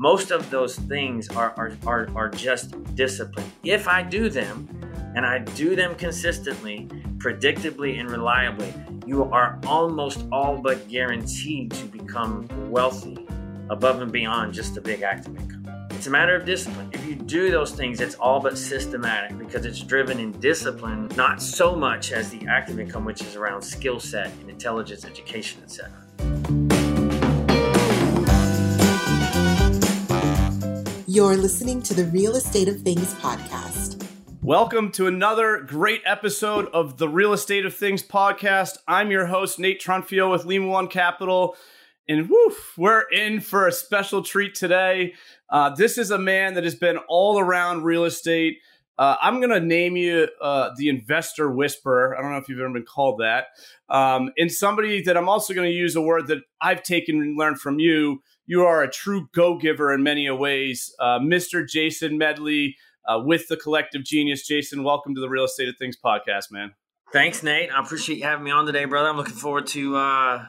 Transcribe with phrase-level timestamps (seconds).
[0.00, 3.44] Most of those things are, are, are, are just discipline.
[3.64, 4.66] If I do them
[5.14, 6.88] and I do them consistently,
[7.18, 8.72] predictably, and reliably,
[9.04, 13.26] you are almost all but guaranteed to become wealthy
[13.68, 15.66] above and beyond just a big active income.
[15.90, 16.88] It's a matter of discipline.
[16.94, 21.42] If you do those things, it's all but systematic because it's driven in discipline, not
[21.42, 25.99] so much as the active income, which is around skill set and intelligence, education, etc.
[31.12, 34.06] You're listening to the Real Estate of Things podcast.
[34.42, 38.76] Welcome to another great episode of the Real Estate of Things podcast.
[38.86, 41.56] I'm your host, Nate Trunfield with Lima One Capital.
[42.08, 45.14] And woof, we're in for a special treat today.
[45.50, 48.58] Uh, this is a man that has been all around real estate.
[48.96, 52.16] Uh, I'm going to name you uh, the investor whisperer.
[52.16, 53.46] I don't know if you've ever been called that.
[53.88, 57.36] Um, and somebody that I'm also going to use a word that I've taken and
[57.36, 58.22] learned from you.
[58.50, 60.92] You are a true go giver in many ways.
[60.98, 61.64] Uh, Mr.
[61.64, 62.76] Jason Medley
[63.08, 64.44] uh, with the Collective Genius.
[64.44, 66.72] Jason, welcome to the Real Estate of Things podcast, man.
[67.12, 67.70] Thanks, Nate.
[67.70, 69.08] I appreciate you having me on today, brother.
[69.08, 70.46] I'm looking forward to uh,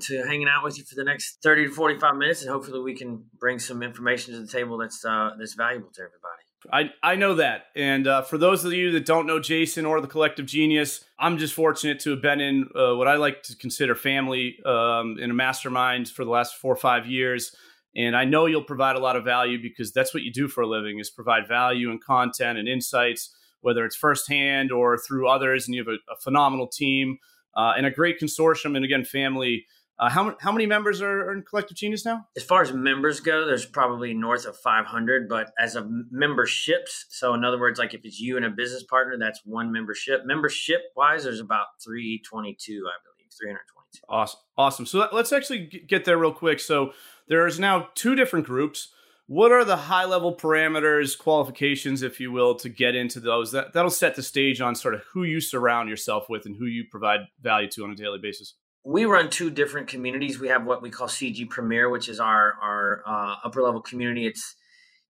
[0.00, 2.96] to hanging out with you for the next 30 to 45 minutes and hopefully we
[2.96, 7.16] can bring some information to the table that's uh, that's valuable to everybody I, I
[7.16, 7.66] know that.
[7.76, 11.38] And uh, for those of you that don't know Jason or the Collective Genius, I'm
[11.38, 15.30] just fortunate to have been in uh, what I like to consider family um, in
[15.30, 17.54] a mastermind for the last four or five years.
[17.96, 20.62] And I know you'll provide a lot of value because that's what you do for
[20.62, 25.66] a living is provide value and content and insights, whether it's firsthand or through others.
[25.66, 27.18] And you have a, a phenomenal team
[27.56, 28.74] uh, and a great consortium.
[28.76, 29.66] And again, family
[29.98, 32.26] uh, how, how many members are, in Collective Genius now?
[32.36, 35.28] As far as members go, there's probably north of 500.
[35.28, 38.82] But as of memberships, so in other words, like if it's you and a business
[38.82, 40.22] partner, that's one membership.
[40.24, 44.04] Membership wise, there's about 322, I believe, 322.
[44.08, 44.40] Awesome.
[44.58, 44.86] Awesome.
[44.86, 46.58] So let's actually get there real quick.
[46.58, 46.92] So
[47.28, 48.88] there's now two different groups.
[49.26, 53.52] What are the high level parameters, qualifications, if you will, to get into those?
[53.52, 56.66] That, that'll set the stage on sort of who you surround yourself with and who
[56.66, 60.38] you provide value to on a daily basis we run two different communities.
[60.38, 64.26] We have what we call CG Premier, which is our our uh, upper level community.
[64.26, 64.54] It's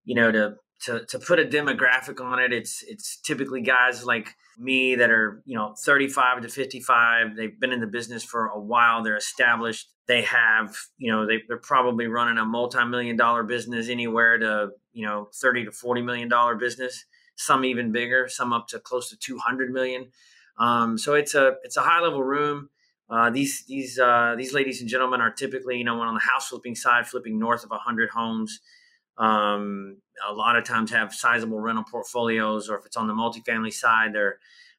[0.04, 2.52] you know to to to put a demographic on it.
[2.52, 7.36] It's it's typically guys like me that are you know 35 to 55.
[7.36, 9.02] They've been in the business for a while.
[9.02, 9.88] They're established.
[10.06, 14.68] They have you know they, they're probably running a multi million dollar business anywhere to
[14.92, 17.04] you know 30 to 40 million dollar business.
[17.36, 18.28] Some even bigger.
[18.28, 20.12] Some up to close to 200 million.
[20.58, 22.68] Um, so it's a it's a high level room
[23.10, 26.20] uh, these these uh, these ladies and gentlemen are typically, you know, when on the
[26.20, 28.60] house flipping side, flipping north of hundred homes.
[29.16, 29.98] Um,
[30.28, 34.12] a lot of times have sizable rental portfolios, or if it's on the multifamily side,
[34.14, 34.38] they're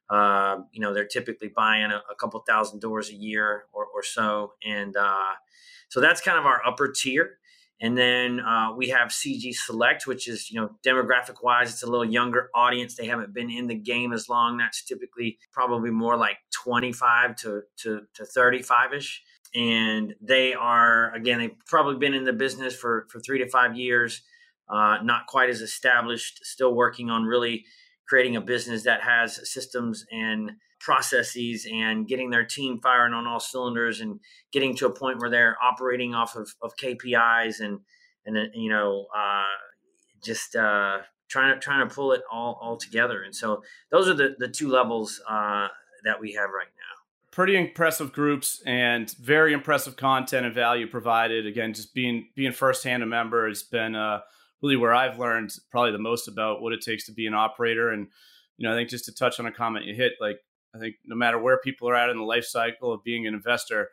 [0.09, 4.03] uh, you know they're typically buying a, a, couple thousand doors a year or, or
[4.03, 5.34] so, and uh,
[5.90, 7.38] so that's kind of our upper tier.
[7.81, 11.90] And then uh, we have CG Select, which is, you know, demographic wise, it's a
[11.90, 12.96] little younger audience.
[12.96, 14.58] They haven't been in the game as long.
[14.58, 19.22] That's typically probably more like 25 to, to, to 35 ish.
[19.53, 23.75] And they are, again, they've probably been in the business for, for three to five
[23.75, 24.22] years,
[24.69, 27.66] uh, not quite as established, still working on really
[28.08, 30.52] creating a business that has systems and
[30.85, 34.19] processes and getting their team firing on all cylinders and
[34.53, 37.79] getting to a point where they're operating off of, of KPIs and
[38.28, 39.44] and you know uh,
[40.23, 43.23] just uh, trying to trying to pull it all all together.
[43.23, 45.68] And so those are the the two levels uh,
[46.03, 47.31] that we have right now.
[47.31, 51.47] Pretty impressive groups and very impressive content and value provided.
[51.47, 54.19] Again, just being being firsthand a member has been uh,
[54.62, 57.90] really where I've learned probably the most about what it takes to be an operator
[57.90, 58.07] and
[58.57, 60.40] you know, I think just to touch on a comment you hit, like
[60.75, 63.34] I think no matter where people are at in the life cycle of being an
[63.34, 63.90] investor,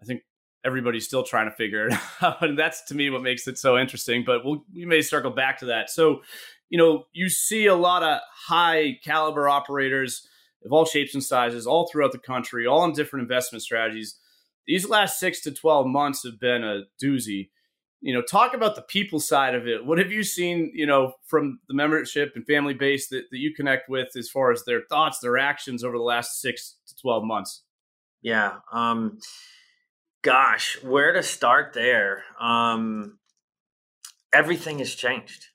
[0.00, 0.22] I think
[0.64, 2.42] everybody's still trying to figure it out.
[2.42, 4.24] and that's to me what makes it so interesting.
[4.24, 5.90] But we'll, we may circle back to that.
[5.90, 6.22] So,
[6.68, 10.26] you know, you see a lot of high caliber operators
[10.64, 14.16] of all shapes and sizes all throughout the country, all in different investment strategies.
[14.66, 17.48] These last six to 12 months have been a doozy
[18.00, 19.84] you know, talk about the people side of it.
[19.84, 23.52] What have you seen, you know, from the membership and family base that, that you
[23.54, 27.24] connect with as far as their thoughts, their actions over the last six to 12
[27.24, 27.64] months?
[28.22, 28.58] Yeah.
[28.72, 29.18] Um,
[30.22, 32.24] gosh, where to start there?
[32.40, 33.18] Um,
[34.32, 35.46] everything has changed.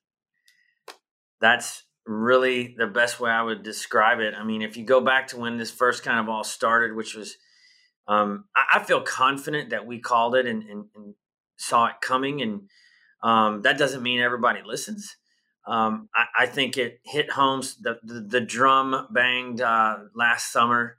[1.39, 4.33] That's really the best way I would describe it.
[4.33, 7.15] I mean, if you go back to when this first kind of all started, which
[7.15, 7.37] was,
[8.07, 11.15] um, I, feel confident that we called it and, and, and
[11.63, 12.61] saw it coming, and
[13.21, 15.15] um, that doesn't mean everybody listens.
[15.65, 17.77] Um, I, I, think it hit homes.
[17.77, 20.97] The the, the drum banged uh, last summer.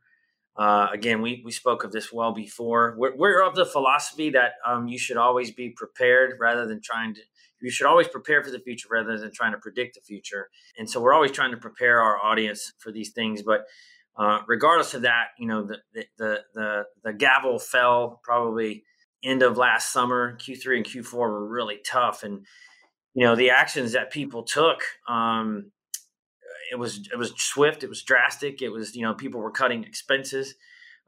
[0.56, 2.94] Uh, again, we we spoke of this well before.
[2.96, 7.14] We're, we're of the philosophy that um, you should always be prepared rather than trying
[7.14, 7.20] to
[7.64, 10.50] you should always prepare for the future rather than trying to predict the future.
[10.78, 13.43] And so we're always trying to prepare our audience for these things.
[13.43, 13.64] But
[14.17, 15.78] uh, regardless of that, you know, the,
[16.19, 18.84] the, the, the, gavel fell probably
[19.24, 20.36] end of last summer.
[20.36, 22.22] Q3 and Q4 were really tough.
[22.22, 22.44] And,
[23.14, 25.70] you know, the actions that people took, um,
[26.70, 27.82] it was, it was swift.
[27.82, 28.62] It was drastic.
[28.62, 30.54] It was, you know, people were cutting expenses.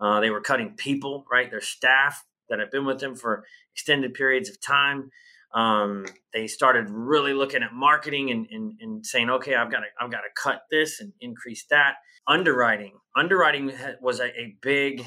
[0.01, 1.51] Uh, they were cutting people, right?
[1.51, 5.11] Their staff that have been with them for extended periods of time.
[5.55, 9.87] Um, they started really looking at marketing and, and, and saying, okay, I've got to,
[10.01, 11.95] I've got to cut this and increase that.
[12.29, 15.07] Underwriting, underwriting was a, a big,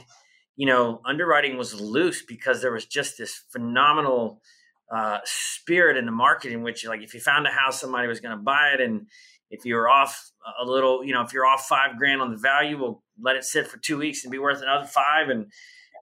[0.59, 4.41] you know, underwriting was loose because there was just this phenomenal
[4.94, 8.19] uh, spirit in the market in which, like, if you found a house, somebody was
[8.19, 9.07] going to buy it, and
[9.50, 12.77] if you're off a little, you know, if you're off five grand on the value,
[12.77, 15.29] we'll let it sit for two weeks and be worth another five.
[15.29, 15.45] And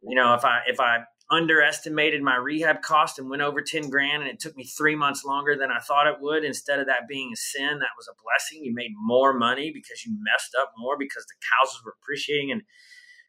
[0.01, 4.23] you know, if I if I underestimated my rehab cost and went over 10 grand
[4.23, 6.43] and it took me three months longer than I thought it would.
[6.43, 8.63] Instead of that being a sin, that was a blessing.
[8.63, 12.51] You made more money because you messed up more because the houses were appreciating.
[12.53, 12.61] And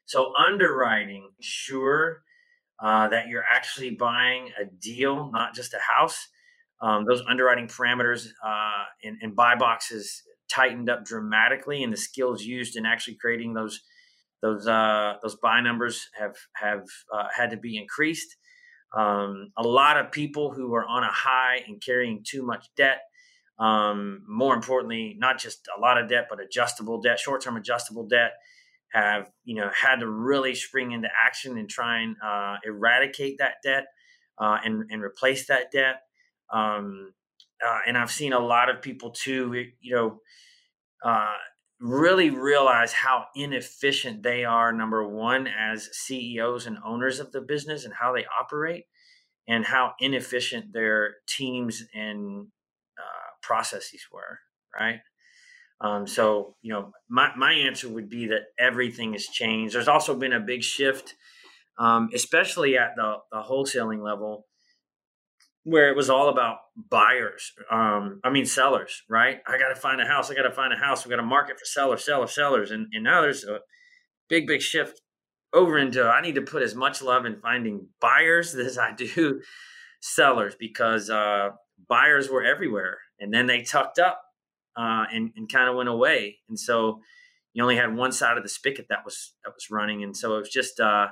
[0.09, 2.21] so underwriting, sure
[2.83, 6.27] uh, that you're actually buying a deal, not just a house.
[6.81, 12.43] Um, those underwriting parameters uh, and, and buy boxes tightened up dramatically and the skills
[12.43, 13.81] used in actually creating those–
[14.41, 18.35] those uh, those buy numbers have have uh, had to be increased.
[18.95, 23.01] Um, a lot of people who are on a high and carrying too much debt.
[23.59, 28.07] Um, more importantly, not just a lot of debt, but adjustable debt, short term adjustable
[28.07, 28.31] debt,
[28.93, 33.55] have you know had to really spring into action and try and uh, eradicate that
[33.63, 33.85] debt
[34.39, 36.01] uh, and and replace that debt.
[36.51, 37.13] Um,
[37.65, 40.19] uh, and I've seen a lot of people too, you know,
[41.03, 41.35] uh,
[41.79, 47.85] really realize how inefficient they are number one as ceos and owners of the business
[47.85, 48.85] and how they operate
[49.47, 52.47] and how inefficient their teams and
[52.97, 54.39] uh, processes were
[54.77, 54.99] right
[55.81, 60.15] um, so you know my, my answer would be that everything has changed there's also
[60.15, 61.15] been a big shift
[61.77, 64.45] um, especially at the, the wholesaling level
[65.63, 66.57] where it was all about
[66.89, 67.51] buyers.
[67.69, 69.39] Um, I mean sellers, right?
[69.47, 70.31] I got to find a house.
[70.31, 71.05] I got to find a house.
[71.05, 73.59] We got to market for sellers, sellers, sellers, and and now there's a
[74.27, 75.01] big, big shift
[75.53, 79.41] over into I need to put as much love in finding buyers as I do
[80.01, 81.49] sellers because uh,
[81.87, 84.21] buyers were everywhere, and then they tucked up
[84.79, 87.01] uh, and and kind of went away, and so
[87.53, 90.35] you only had one side of the spigot that was that was running, and so
[90.35, 90.79] it was just.
[90.79, 91.07] Uh,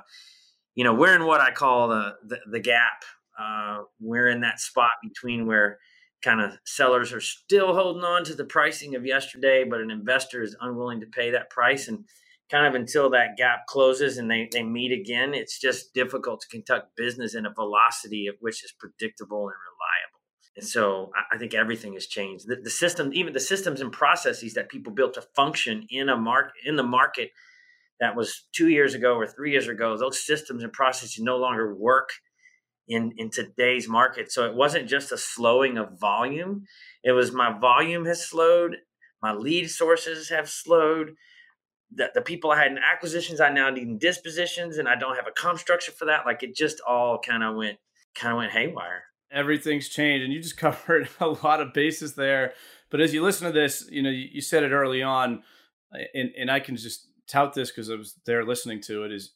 [0.74, 3.02] you know, we're in what I call the, the, the gap
[3.38, 5.78] uh, we're in that spot between where
[6.22, 10.42] kind of sellers are still holding on to the pricing of yesterday, but an investor
[10.42, 11.86] is unwilling to pay that price.
[11.86, 12.04] And
[12.50, 16.48] kind of until that gap closes and they, they meet again, it's just difficult to
[16.48, 19.97] conduct business in a velocity of which is predictable and reliable.
[20.58, 22.48] And so I think everything has changed.
[22.48, 26.16] The, the system, even the systems and processes that people built to function in a
[26.16, 27.30] market in the market
[28.00, 31.72] that was two years ago or three years ago, those systems and processes no longer
[31.76, 32.10] work
[32.88, 34.32] in in today's market.
[34.32, 36.64] So it wasn't just a slowing of volume;
[37.04, 38.78] it was my volume has slowed,
[39.22, 41.14] my lead sources have slowed.
[41.94, 45.14] The, the people I had in acquisitions, I now need in dispositions, and I don't
[45.14, 46.26] have a comp structure for that.
[46.26, 47.78] Like it just all kind of went
[48.16, 49.04] kind of went haywire.
[49.30, 52.52] Everything's changed, and you just covered a lot of bases there.
[52.90, 55.42] But as you listen to this, you know you, you said it early on,
[56.14, 59.12] and and I can just tout this because I was there listening to it.
[59.12, 59.32] Is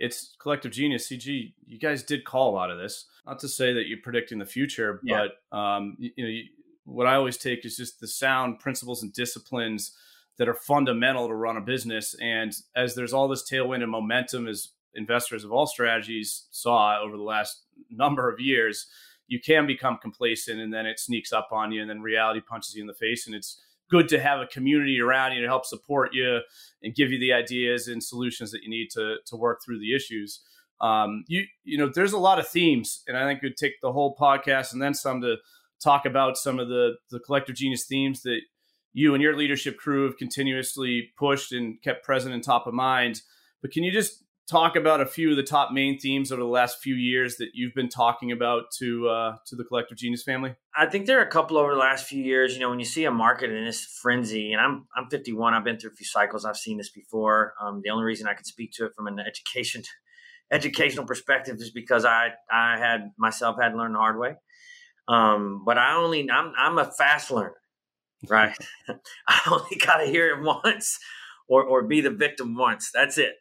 [0.00, 3.72] it's collective genius cg you guys did call a lot of this not to say
[3.72, 5.26] that you're predicting the future yeah.
[5.52, 6.44] but um, you, you know you,
[6.84, 9.92] what i always take is just the sound principles and disciplines
[10.38, 14.48] that are fundamental to run a business and as there's all this tailwind and momentum
[14.48, 18.86] as investors of all strategies saw over the last number of years
[19.26, 22.74] you can become complacent and then it sneaks up on you and then reality punches
[22.74, 25.66] you in the face and it's good to have a community around you to help
[25.66, 26.40] support you
[26.82, 29.94] and give you the ideas and solutions that you need to to work through the
[29.94, 30.40] issues.
[30.80, 33.92] Um, you you know, there's a lot of themes, and I think we'd take the
[33.92, 35.36] whole podcast and then some to
[35.82, 38.40] talk about some of the the collective genius themes that
[38.92, 43.20] you and your leadership crew have continuously pushed and kept present and top of mind.
[43.60, 46.48] But can you just talk about a few of the top main themes over the
[46.48, 50.54] last few years that you've been talking about to uh, to the collective genius family?
[50.76, 52.54] I think there are a couple over the last few years.
[52.54, 55.64] You know, when you see a market in this frenzy, and I'm I'm 51, I've
[55.64, 57.54] been through a few cycles, I've seen this before.
[57.62, 59.82] Um, the only reason I can speak to it from an education
[60.50, 64.34] educational perspective is because I I had myself had learned the hard way.
[65.08, 67.56] Um, but I only I'm I'm a fast learner,
[68.28, 68.56] right?
[69.28, 70.98] I only got to hear it once,
[71.48, 72.90] or or be the victim once.
[72.92, 73.34] That's it.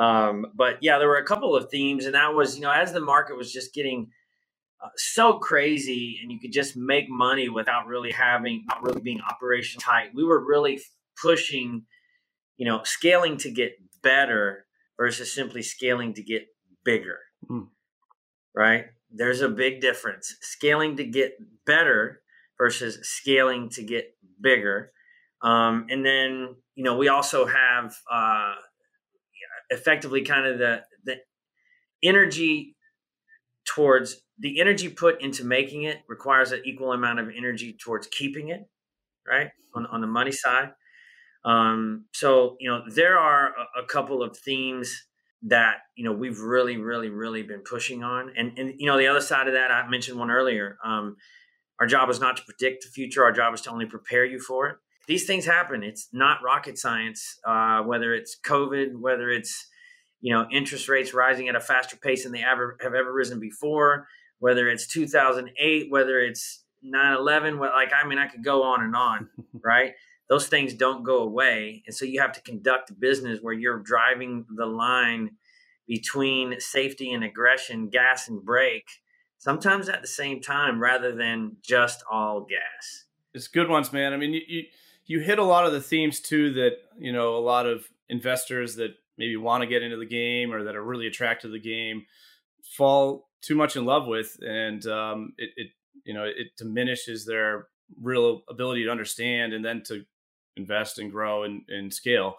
[0.00, 2.92] Um, but yeah, there were a couple of themes, and that was, you know, as
[2.92, 4.10] the market was just getting
[4.82, 9.20] uh, so crazy and you could just make money without really having not really being
[9.20, 10.80] operational tight we were really
[11.20, 11.84] pushing
[12.56, 14.64] you know scaling to get better
[15.00, 16.46] versus simply scaling to get
[16.84, 17.18] bigger.
[17.50, 17.68] Mm.
[18.54, 18.84] right?
[19.10, 20.36] There's a big difference.
[20.42, 21.32] Scaling to get
[21.64, 22.20] better
[22.58, 24.92] versus scaling to get bigger.
[25.42, 28.54] Um, and then you know we also have uh,
[29.70, 31.16] effectively kind of the the
[32.02, 32.76] energy
[33.64, 38.48] towards the energy put into making it requires an equal amount of energy towards keeping
[38.48, 38.62] it
[39.26, 40.70] right on, on the money side.
[41.44, 44.94] Um, so you know there are a, a, couple of themes
[45.42, 48.32] that you know we've really really really been pushing on.
[48.36, 51.16] And and you know the other side of that i mentioned one earlier um,
[51.80, 53.24] our job is not to predict the future.
[53.24, 54.76] Our job is to only prepare you for it
[55.10, 55.82] these things happen.
[55.82, 59.66] It's not rocket science uh, whether it's covid whether it's
[60.20, 63.40] you know interest rates rising at a faster pace than they ever have ever risen
[63.40, 64.06] before
[64.38, 69.28] whether it's 2008 whether it's 9-11 like i mean i could go on and on
[69.64, 69.94] right?
[70.28, 74.46] Those things don't go away and so you have to conduct business where you're driving
[74.54, 75.32] the line
[75.88, 78.88] between safety and aggression gas and brake
[79.38, 83.06] sometimes at the same time rather than just all gas.
[83.34, 84.12] It's good ones man.
[84.12, 84.62] I mean you, you
[85.06, 88.76] you hit a lot of the themes too that you know a lot of investors
[88.76, 91.60] that maybe want to get into the game or that are really attracted to the
[91.60, 92.04] game
[92.76, 95.66] fall too much in love with, and um, it, it
[96.04, 97.66] you know it diminishes their
[98.00, 100.04] real ability to understand and then to
[100.56, 102.36] invest and grow and, and scale.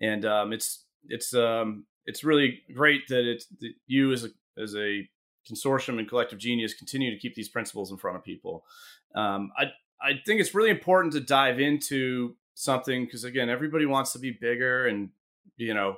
[0.00, 4.28] And um, it's it's um, it's really great that it's that you as a
[4.60, 5.08] as a
[5.50, 8.64] consortium and collective genius continue to keep these principles in front of people.
[9.14, 9.66] Um, I
[10.04, 14.30] I think it's really important to dive into something because again, everybody wants to be
[14.30, 15.10] bigger and
[15.56, 15.96] you know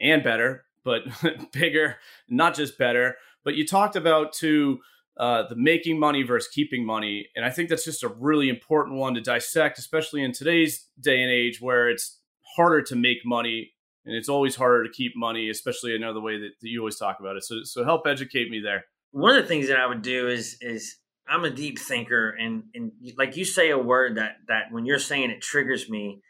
[0.00, 1.02] and better, but
[1.52, 1.96] bigger,
[2.28, 3.16] not just better.
[3.44, 4.80] But you talked about too
[5.16, 8.96] uh, the making money versus keeping money, and I think that's just a really important
[8.96, 12.18] one to dissect, especially in today's day and age where it's
[12.56, 13.72] harder to make money
[14.06, 17.20] and it's always harder to keep money, especially another way that, that you always talk
[17.20, 17.44] about it.
[17.44, 18.84] So, so help educate me there.
[19.12, 20.96] One of the things that I would do is is
[21.28, 24.98] I'm a deep thinker, and and like you say a word that that when you're
[24.98, 26.20] saying it triggers me,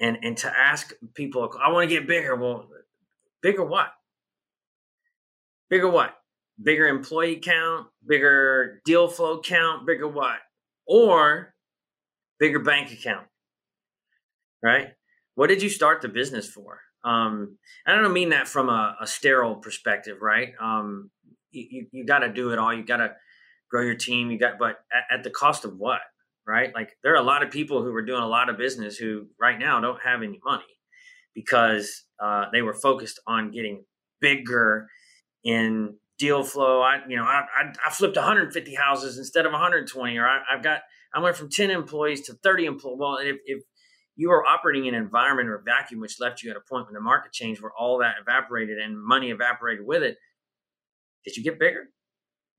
[0.00, 2.36] and and to ask people, I want to get bigger.
[2.36, 2.68] Well,
[3.42, 3.88] Bigger what?
[5.68, 6.14] Bigger what?
[6.62, 10.38] Bigger employee count, bigger deal flow count, bigger what?
[10.86, 11.54] Or
[12.38, 13.26] bigger bank account,
[14.62, 14.88] right?
[15.36, 16.80] What did you start the business for?
[17.02, 20.52] Um, I don't mean that from a, a sterile perspective, right?
[20.60, 21.10] Um,
[21.50, 22.74] you, you, you got to do it all.
[22.74, 23.14] You got to
[23.70, 24.30] grow your team.
[24.30, 26.00] You got, but at, at the cost of what,
[26.46, 26.74] right?
[26.74, 29.26] Like there are a lot of people who are doing a lot of business who
[29.40, 30.64] right now don't have any money
[31.34, 33.84] because uh, they were focused on getting
[34.20, 34.88] bigger
[35.44, 36.82] in deal flow.
[36.82, 40.62] I, you know, I, I, I flipped 150 houses instead of 120, or I, have
[40.62, 40.82] got,
[41.14, 42.98] I went from 10 employees to 30 employees.
[42.98, 43.62] Well, if, if
[44.16, 46.94] you were operating in an environment or vacuum, which left you at a point when
[46.94, 50.18] the market changed where all that evaporated and money evaporated with it,
[51.24, 51.88] did you get bigger?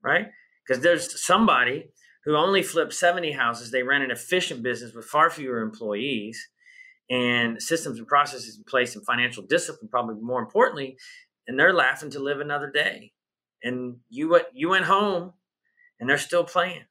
[0.02, 0.26] Right?
[0.66, 1.90] Because there's somebody
[2.24, 3.70] who only flipped 70 houses.
[3.70, 6.48] They ran an efficient business with far fewer employees
[7.10, 10.96] and systems and processes in place and financial discipline, probably more importantly,
[11.46, 13.12] and they're laughing to live another day.
[13.62, 15.32] And you went you went home
[16.00, 16.84] and they're still playing.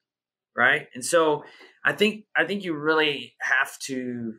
[0.56, 0.88] Right.
[0.94, 1.44] And so
[1.86, 4.34] I think I think you really have to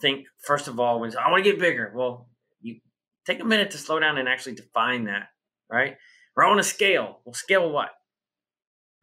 [0.00, 1.92] think first of all when I want to get bigger.
[1.94, 2.28] Well,
[2.60, 2.80] you
[3.26, 5.28] take a minute to slow down and actually define that,
[5.70, 5.96] right?
[6.38, 7.20] I want to scale.
[7.24, 7.90] Well, scale what?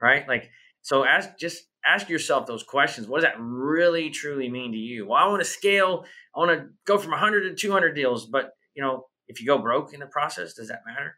[0.04, 0.28] Right?
[0.28, 3.08] Like so ask just ask yourself those questions.
[3.08, 5.08] What does that really truly mean to you?
[5.08, 6.06] Well, I want to scale.
[6.36, 9.58] I want to go from 100 to 200 deals, but you know, if you go
[9.58, 11.16] broke in the process, does that matter?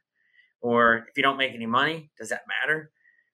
[0.61, 2.91] Or if you don't make any money, does that matter?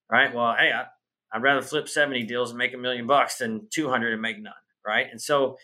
[0.10, 0.34] Right?
[0.34, 4.14] Well, hey, I, would rather flip 70 deals and make a million bucks than 200
[4.14, 4.54] and make none.
[4.86, 5.08] Right?
[5.12, 5.58] And so,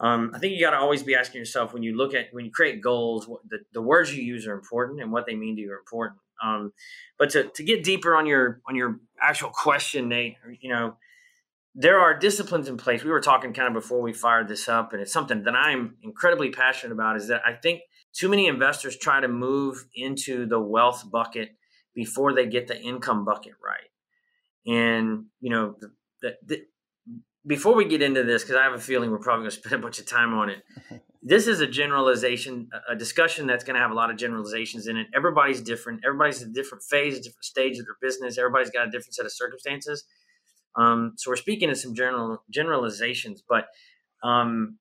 [0.00, 2.44] um, I think you got to always be asking yourself when you look at when
[2.44, 5.56] you create goals, what, the, the words you use are important and what they mean
[5.56, 6.18] to you are important.
[6.42, 6.72] Um,
[7.18, 10.96] but to, to get deeper on your on your actual question, Nate, you know,
[11.74, 13.04] there are disciplines in place.
[13.04, 15.96] We were talking kind of before we fired this up, and it's something that I'm
[16.02, 17.16] incredibly passionate about.
[17.16, 17.82] Is that I think
[18.12, 21.50] too many investors try to move into the wealth bucket
[21.94, 23.88] before they get the income bucket right.
[24.66, 25.92] And you know, the,
[26.22, 26.62] the, the,
[27.46, 29.74] before we get into this, because I have a feeling we're probably going to spend
[29.74, 30.62] a bunch of time on it.
[31.22, 34.96] this is a generalization, a discussion that's going to have a lot of generalizations in
[34.96, 35.06] it.
[35.14, 36.00] Everybody's different.
[36.04, 38.38] Everybody's at a different phase, a different stage of their business.
[38.38, 40.04] Everybody's got a different set of circumstances.
[40.76, 43.66] Um, so we're speaking of some general generalizations, but
[44.22, 44.78] um,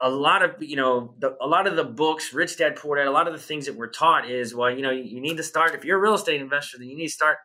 [0.00, 3.06] a lot of you know the, a lot of the books rich dad poor dad
[3.06, 5.36] a lot of the things that we're taught is well you know you, you need
[5.36, 7.38] to start if you're a real estate investor then you need to start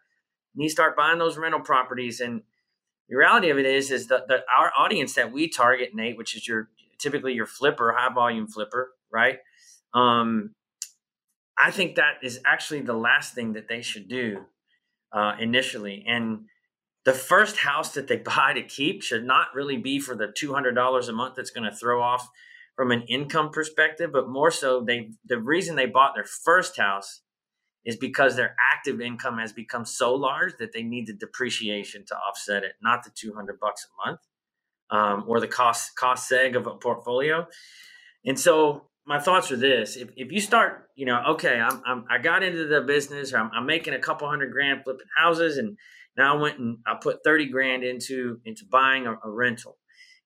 [0.53, 2.41] you need to start buying those rental properties and
[3.07, 6.47] the reality of it is is that our audience that we target nate which is
[6.47, 9.39] your typically your flipper high volume flipper right?
[9.93, 10.51] Um,
[11.57, 14.45] i think that is actually the last thing that they should do
[15.11, 16.03] uh, initially.
[16.07, 16.45] And
[17.05, 21.09] the first house that they buy to keep should not really be for the $200
[21.09, 22.27] a month that's going to throw off
[22.75, 27.23] from an income perspective but more so they the reason they bought their first house
[27.83, 32.15] is because their active income has become so large that they need the depreciation to
[32.15, 34.21] offset it not the 200 bucks a month
[34.91, 37.47] um, or the cost cost seg of a portfolio
[38.25, 42.05] and so my thoughts are this if, if you start you know okay I'm, I'm
[42.09, 45.57] i got into the business or I'm, I'm making a couple hundred grand flipping houses
[45.57, 45.77] and
[46.19, 49.77] now I went and I put 30 grand into into buying a, a rental.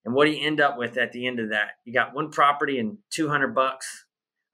[0.03, 1.73] And what do you end up with at the end of that?
[1.85, 4.05] You got one property and 200 bucks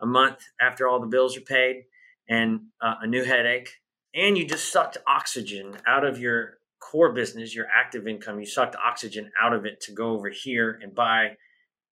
[0.01, 1.85] a month after all the bills are paid
[2.27, 3.71] and uh, a new headache.
[4.13, 8.39] And you just sucked oxygen out of your core business, your active income.
[8.39, 11.35] You sucked oxygen out of it to go over here and buy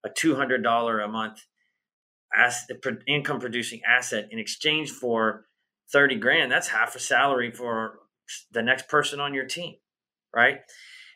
[0.06, 1.41] a $200 a month
[2.36, 5.46] asset, uh, income producing asset in exchange for
[5.91, 6.51] 30 grand.
[6.51, 8.00] That's half a salary for
[8.51, 9.75] the next person on your team,
[10.36, 10.60] right?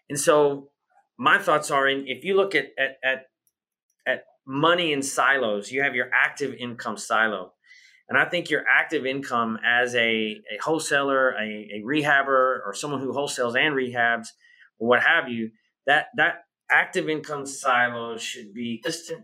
[0.09, 0.69] And so
[1.17, 3.25] my thoughts are in if you look at at at,
[4.07, 7.53] at money in silos, you have your active income silo.
[8.09, 12.99] And I think your active income as a, a wholesaler, a, a rehabber, or someone
[12.99, 14.27] who wholesales and rehabs,
[14.79, 15.51] or what have you,
[15.87, 19.23] that that active income silo should be consistent,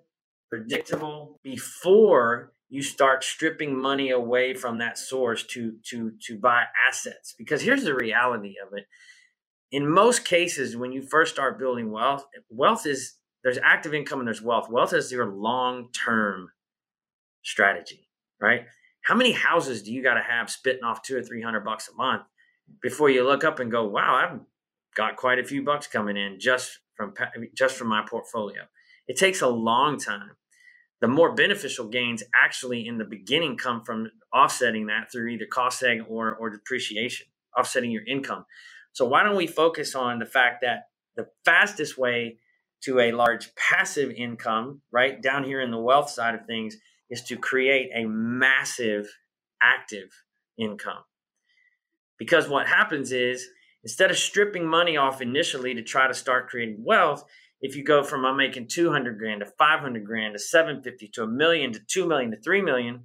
[0.50, 7.34] predictable before you start stripping money away from that source to to to buy assets.
[7.38, 8.86] Because here's the reality of it.
[9.72, 14.28] In most cases when you first start building wealth wealth is there's active income and
[14.28, 14.70] there's wealth.
[14.70, 16.50] Wealth is your long-term
[17.44, 18.07] strategy
[18.42, 18.66] right?
[19.04, 21.90] How many houses do you got to have spitting off two or three hundred bucks
[21.90, 22.24] a month
[22.82, 24.40] before you look up and go wow i've
[24.98, 27.14] got quite a few bucks coming in just from
[27.56, 28.64] just from my portfolio.
[29.08, 30.32] It takes a long time.
[31.00, 35.82] The more beneficial gains actually in the beginning come from offsetting that through either cost
[35.82, 38.46] seg or, or depreciation, offsetting your income.
[38.94, 42.40] So why don't we focus on the fact that the fastest way
[42.82, 46.76] to a large passive income, right down here in the wealth side of things,
[47.10, 49.08] is to create a massive
[49.62, 50.10] active
[50.58, 51.04] income.
[52.18, 53.48] Because what happens is
[53.84, 57.24] instead of stripping money off initially to try to start creating wealth,
[57.62, 61.28] if you go from I'm making 200 grand to 500 grand to 750 to a
[61.28, 63.04] million to 2 million to 3 million,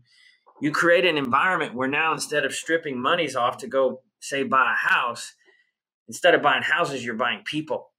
[0.60, 4.72] you create an environment where now instead of stripping monies off to go say buy
[4.72, 5.34] a house,
[6.06, 7.90] instead of buying houses, you're buying people,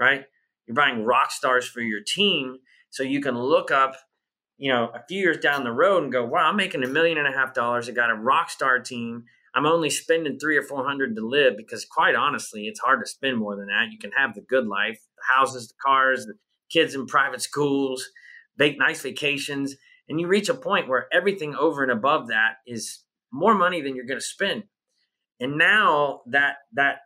[0.00, 0.24] right?
[0.66, 2.58] You're buying rock stars for your team
[2.90, 3.96] so you can look up,
[4.58, 7.16] you know, a few years down the road and go, wow, I'm making a million
[7.16, 7.88] and a half dollars.
[7.88, 9.24] I got a rock star team.
[9.54, 13.08] I'm only spending three or four hundred to live because, quite honestly, it's hard to
[13.08, 13.90] spend more than that.
[13.90, 16.34] You can have the good life, the houses, the cars, the
[16.70, 18.06] kids in private schools,
[18.58, 19.76] make nice vacations,
[20.08, 23.94] and you reach a point where everything over and above that is more money than
[23.96, 24.64] you're going to spend.
[25.40, 26.98] And now that that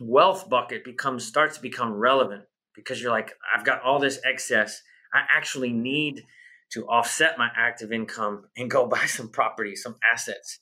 [0.00, 4.82] wealth bucket becomes starts to become relevant because you're like, I've got all this excess.
[5.12, 6.24] I actually need
[6.72, 10.60] to offset my active income and go buy some property, some assets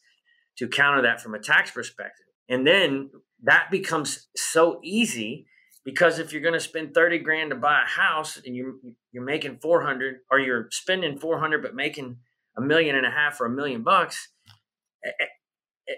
[0.58, 2.26] to counter that from a tax perspective.
[2.48, 3.10] And then
[3.42, 5.46] that becomes so easy
[5.84, 8.80] because if you're going to spend 30 grand to buy a house and you
[9.12, 12.16] you're making 400 or you're spending 400 but making
[12.56, 14.28] a million and a half or a million bucks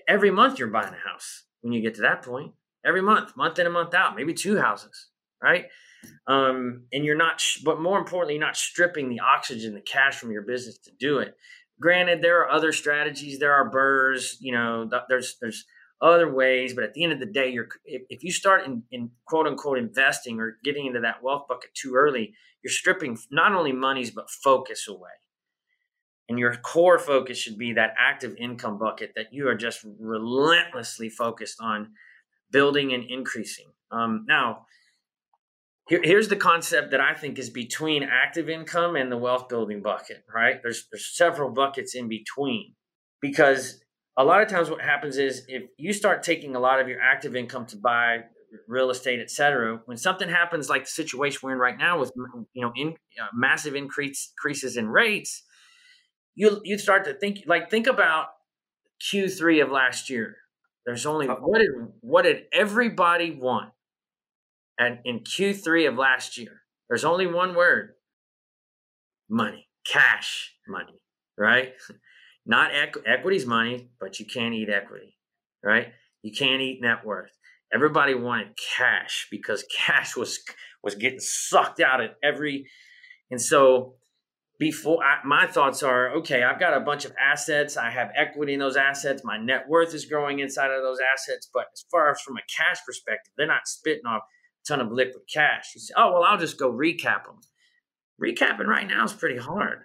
[0.09, 2.53] every month you're buying a house when you get to that point
[2.85, 5.09] every month month in and month out maybe two houses
[5.43, 5.67] right
[6.27, 10.31] um, and you're not but more importantly you're not stripping the oxygen the cash from
[10.31, 11.35] your business to do it.
[11.81, 15.65] Granted there are other strategies there are BRRRRs you know there's there's
[16.01, 18.83] other ways but at the end of the day you're if, if you start in,
[18.91, 22.35] in quote unquote investing or getting into that wealth bucket too early
[22.67, 25.11] you're stripping not only monies but focus away.
[26.29, 31.09] And your core focus should be that active income bucket that you are just relentlessly
[31.09, 31.93] focused on
[32.51, 33.67] building and increasing.
[33.93, 34.67] Um, now
[35.87, 39.83] here, here's the concept that I think is between active income and the wealth building
[39.83, 40.61] bucket, right?
[40.63, 42.75] There's there's several buckets in between
[43.21, 43.81] because
[44.17, 47.01] a lot of times what happens is if you start taking a lot of your
[47.01, 48.25] active income to buy
[48.67, 52.13] real estate, et cetera, when something happens like the situation we're in right now with
[52.53, 55.45] you know in, uh, massive increase, increases in rates,
[56.35, 58.27] you you start to think like think about
[59.03, 60.37] Q3 of last year.
[60.85, 61.71] There's only what did
[62.01, 63.71] what did everybody want?
[64.79, 66.63] And in Q3 of last year.
[66.89, 67.95] There's only one word
[69.29, 71.03] money, cash money,
[71.37, 71.73] right?
[72.47, 75.17] Not equ- equity's money, but you can't eat equity,
[75.65, 75.89] right?
[76.23, 77.33] You can't eat net worth.
[77.75, 80.39] Everybody wanted cash because cash was
[80.83, 82.67] was getting sucked out at every,
[83.31, 83.97] and so
[84.59, 88.55] before I, my thoughts are okay i've got a bunch of assets i have equity
[88.55, 92.11] in those assets my net worth is growing inside of those assets but as far
[92.11, 94.23] as from a cash perspective they're not spitting off
[94.67, 95.73] ton of liquid cash.
[95.75, 97.41] You say oh well i'll just go recap them
[98.23, 99.81] recapping right now is pretty hard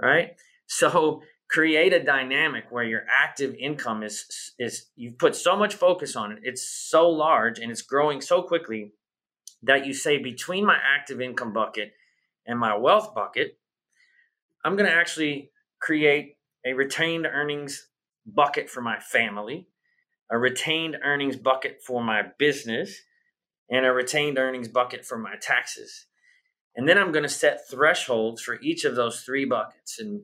[0.00, 0.36] right?
[0.66, 6.16] So create a dynamic where your active income is is you've put so much focus
[6.16, 8.92] on it it's so large and it's growing so quickly
[9.62, 11.92] that you say between my active income bucket
[12.46, 13.58] and my wealth bucket,
[14.64, 15.50] I'm going to actually
[15.80, 17.88] create a retained earnings
[18.26, 19.68] bucket for my family,
[20.30, 23.00] a retained earnings bucket for my business,
[23.70, 26.06] and a retained earnings bucket for my taxes.
[26.76, 29.98] And then I'm going to set thresholds for each of those three buckets.
[29.98, 30.22] And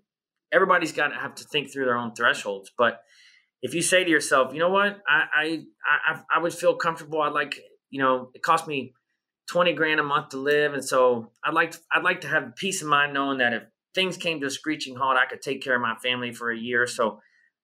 [0.52, 2.70] everybody's got to have to think through their own thresholds.
[2.76, 3.00] But
[3.62, 7.22] if you say to yourself, you know what, I I I, I would feel comfortable.
[7.22, 7.58] I'd like,
[7.90, 8.92] you know, it cost me
[9.48, 10.74] 20 grand a month to live.
[10.74, 13.62] And so I'd like, to, I'd like to have peace of mind knowing that if
[13.94, 16.56] things came to a screeching halt, I could take care of my family for a
[16.56, 16.86] year.
[16.86, 17.20] So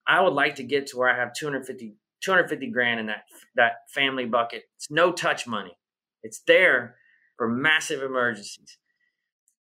[0.06, 3.24] I would like to get to where I have 250, 250 grand in that,
[3.56, 4.64] that family bucket.
[4.76, 5.76] It's no touch money.
[6.22, 6.96] It's there
[7.36, 8.78] for massive emergencies.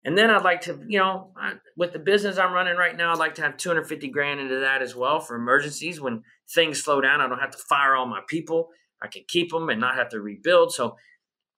[0.05, 1.33] And then I'd like to, you know,
[1.77, 4.81] with the business I'm running right now, I'd like to have 250 grand into that
[4.81, 6.01] as well for emergencies.
[6.01, 6.23] When
[6.55, 8.69] things slow down, I don't have to fire all my people.
[9.03, 10.73] I can keep them and not have to rebuild.
[10.73, 10.97] So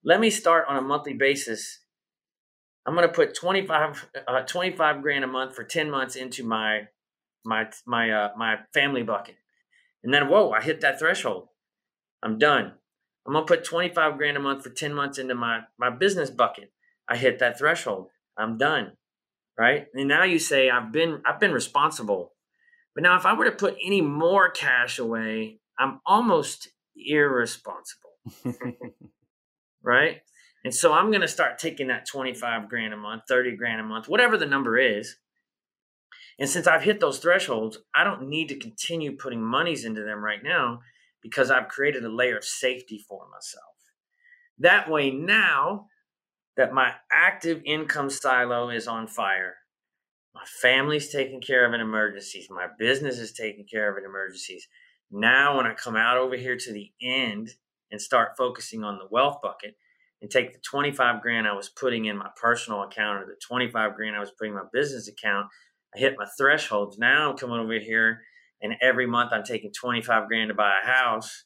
[0.02, 1.80] let me start on a monthly basis.
[2.86, 6.88] I'm going to put 25, uh, 25 grand a month for 10 months into my,
[7.44, 9.36] my, my, uh, my family bucket.
[10.02, 11.48] And then, whoa, I hit that threshold.
[12.22, 12.72] I'm done.
[13.26, 16.30] I'm going to put 25 grand a month for 10 months into my, my business
[16.30, 16.72] bucket.
[17.08, 18.08] I hit that threshold.
[18.36, 18.92] I'm done.
[19.58, 19.86] Right.
[19.92, 22.32] And now you say, I've been, I've been responsible.
[22.94, 28.10] But now if I were to put any more cash away, I'm almost irresponsible.
[29.82, 30.22] right?
[30.64, 33.84] And so I'm going to start taking that 25 grand a month, 30 grand a
[33.84, 35.16] month, whatever the number is.
[36.38, 40.24] And since I've hit those thresholds, I don't need to continue putting monies into them
[40.24, 40.80] right now
[41.22, 43.64] because I've created a layer of safety for myself.
[44.58, 45.86] That way, now
[46.56, 49.56] that my active income silo is on fire,
[50.34, 54.68] my family's taken care of in emergencies, my business is taken care of in emergencies.
[55.10, 57.50] Now, when I come out over here to the end
[57.90, 59.76] and start focusing on the wealth bucket
[60.20, 63.94] and take the 25 grand I was putting in my personal account or the 25
[63.94, 65.46] grand I was putting in my business account,
[65.94, 66.98] I hit my thresholds.
[66.98, 68.22] Now I'm coming over here
[68.60, 71.44] and every month I'm taking 25 grand to buy a house,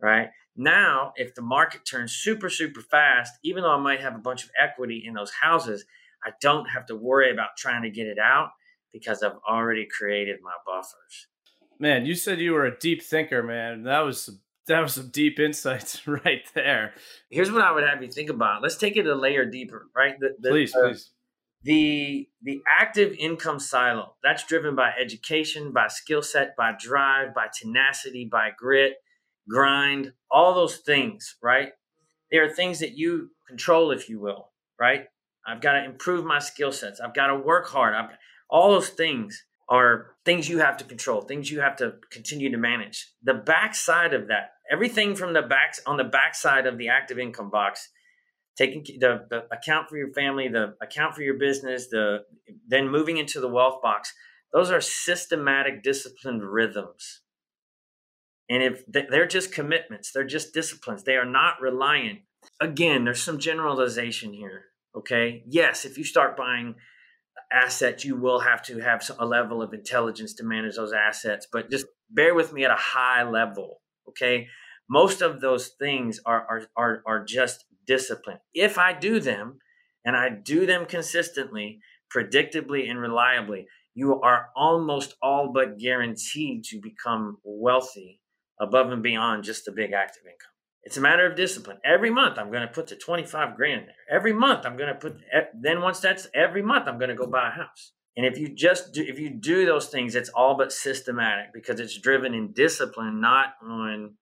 [0.00, 0.28] right?
[0.56, 4.44] Now, if the market turns super, super fast, even though I might have a bunch
[4.44, 5.84] of equity in those houses,
[6.24, 8.50] I don't have to worry about trying to get it out
[8.92, 11.28] because I've already created my buffers.
[11.78, 13.84] Man, you said you were a deep thinker, man.
[13.84, 16.94] That was that was some deep insights right there.
[17.30, 18.62] Here's what I would have you think about.
[18.62, 20.14] Let's take it a layer deeper, right?
[20.20, 21.10] The, the, please, uh, please.
[21.64, 27.46] The the active income silo that's driven by education, by skill set, by drive, by
[27.56, 28.94] tenacity, by grit,
[29.48, 31.70] grind, all those things, right?
[32.30, 35.06] They are things that you control, if you will, right?
[35.46, 37.00] I've got to improve my skill sets.
[37.00, 37.94] I've got to work hard.
[37.94, 38.10] I've,
[38.48, 42.58] all those things are things you have to control, things you have to continue to
[42.58, 43.08] manage.
[43.22, 47.50] The backside of that, everything from the backs on the backside of the active income
[47.50, 47.88] box,
[48.56, 52.24] taking the, the account for your family, the account for your business, the
[52.66, 54.12] then moving into the wealth box,
[54.52, 57.22] those are systematic, disciplined rhythms.
[58.50, 62.20] And if they're just commitments, they're just disciplines, they are not reliant.
[62.60, 64.64] Again, there's some generalization here.
[64.94, 65.42] Okay.
[65.46, 66.74] Yes, if you start buying
[67.50, 71.46] assets, you will have to have a level of intelligence to manage those assets.
[71.50, 74.48] But just bear with me at a high level, okay?
[74.88, 78.38] Most of those things are are are, are just discipline.
[78.54, 79.58] If I do them,
[80.04, 81.80] and I do them consistently,
[82.14, 88.20] predictably, and reliably, you are almost all but guaranteed to become wealthy
[88.60, 90.50] above and beyond just the big active income.
[90.84, 91.78] It's a matter of discipline.
[91.84, 94.16] Every month, I'm going to put the 25 grand there.
[94.16, 95.20] Every month, I'm going to put,
[95.54, 97.92] then once that's every month, I'm going to go buy a house.
[98.16, 101.80] And if you just do, if you do those things, it's all but systematic because
[101.80, 104.14] it's driven in discipline, not on,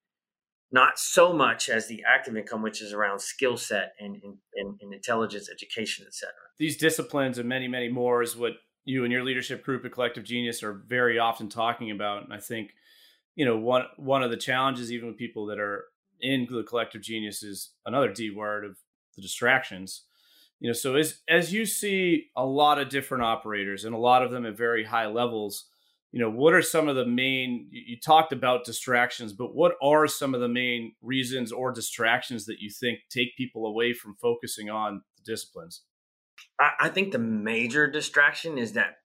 [0.72, 4.94] not so much as the active income, which is around skill set and, and, and
[4.94, 6.33] intelligence, education, etc.
[6.59, 8.52] These disciplines and many, many more is what
[8.85, 12.24] you and your leadership group at Collective Genius are very often talking about.
[12.24, 12.70] And I think,
[13.35, 15.85] you know, one one of the challenges, even with people that are
[16.20, 18.76] in the collective genius is another D word of
[19.16, 20.04] the distractions
[20.61, 24.22] You know, so as as you see a lot of different operators and a lot
[24.22, 25.66] of them at very high levels,
[26.12, 30.07] you know, what are some of the main you talked about distractions, but what are
[30.07, 34.68] some of the main reasons or distractions that you think take people away from focusing
[34.70, 35.83] on the disciplines?
[36.59, 38.96] I, think the major distraction is that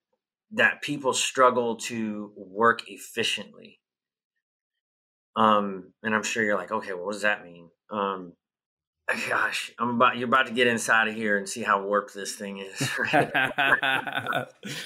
[0.52, 3.80] that people struggle to work efficiently.
[5.36, 7.70] Um, and I'm sure you're like, okay, well, what does that mean?
[7.92, 8.34] Um,
[9.30, 12.36] gosh, I'm about you're about to get inside of here and see how warped this
[12.36, 12.82] thing is.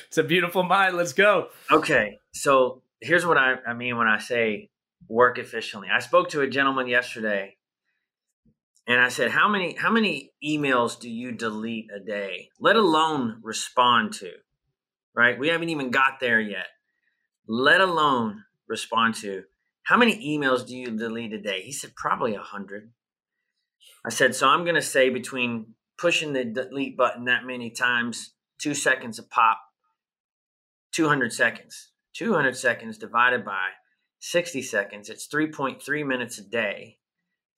[0.08, 0.98] it's a beautiful mind.
[0.98, 1.48] Let's go.
[1.72, 4.70] Okay, so here's what I, I mean when I say
[5.08, 5.90] work efficiently.
[5.94, 7.56] I spoke to a gentleman yesterday,
[8.88, 12.50] and I said, "How many how many emails do you delete a day?
[12.60, 14.32] Let alone respond to."
[15.16, 15.40] Right?
[15.40, 16.68] We haven't even got there yet.
[17.48, 19.44] Let alone respond to.
[19.84, 21.62] How many emails do you delete a day?
[21.62, 22.92] He said probably a hundred.
[24.06, 28.34] I said, so I'm going to say between pushing the delete button that many times,
[28.58, 29.60] two seconds a pop,
[30.94, 31.92] 200 seconds.
[32.16, 33.70] 200 seconds divided by
[34.20, 36.98] 60 seconds, it's 3.3 minutes a day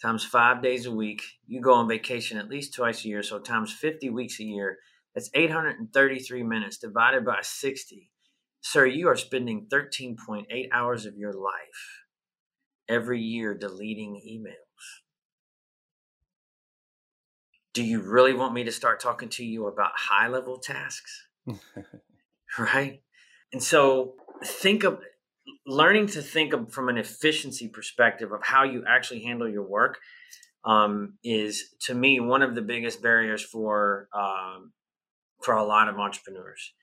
[0.01, 1.21] times five days a week.
[1.45, 4.77] You go on vacation at least twice a year, so times 50 weeks a year,
[5.13, 8.11] that's 833 minutes divided by 60.
[8.61, 12.05] Sir, you are spending 13.8 hours of your life
[12.89, 14.70] every year deleting emails
[17.73, 21.27] do you really want me to start talking to you about high level tasks?
[22.59, 23.01] right?
[23.53, 24.99] And so think of
[25.65, 29.99] learning to think of from an efficiency perspective of how you actually handle your work
[30.65, 34.73] um, is to me one of the biggest barriers for um,
[35.41, 36.73] for a lot of entrepreneurs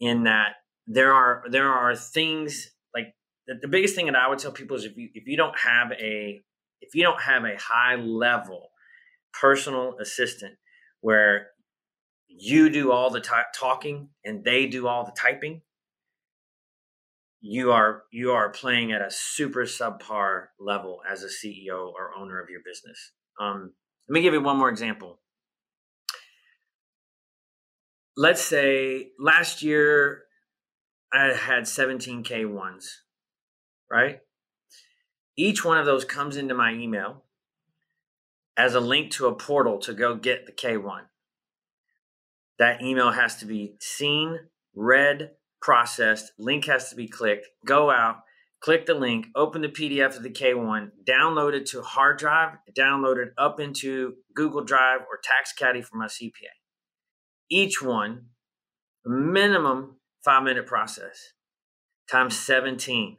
[0.00, 0.52] in that
[0.86, 3.14] there are there are things like
[3.46, 5.58] the, the biggest thing that I would tell people is if you if you don't
[5.58, 6.40] have a
[6.80, 8.70] if you don't have a high level
[9.40, 10.54] personal assistant
[11.00, 11.48] where
[12.28, 15.62] you do all the t- talking and they do all the typing
[17.40, 22.40] you are you are playing at a super subpar level as a ceo or owner
[22.40, 23.12] of your business.
[23.40, 23.74] Um,
[24.08, 25.20] let me give you one more example.
[28.16, 30.24] Let's say last year
[31.12, 32.84] i had 17 K1s
[33.90, 34.20] right?
[35.36, 37.24] Each one of those comes into my email
[38.58, 41.02] as a link to a portal to go get the K1.
[42.58, 44.40] That email has to be seen,
[44.74, 45.30] read,
[45.62, 48.16] processed, link has to be clicked, go out,
[48.60, 53.24] click the link, open the PDF of the K1, download it to hard drive, download
[53.24, 56.50] it up into Google Drive or TaxCaddy for my CPA.
[57.48, 58.26] Each one,
[59.06, 61.32] minimum five minute process
[62.10, 63.18] times 17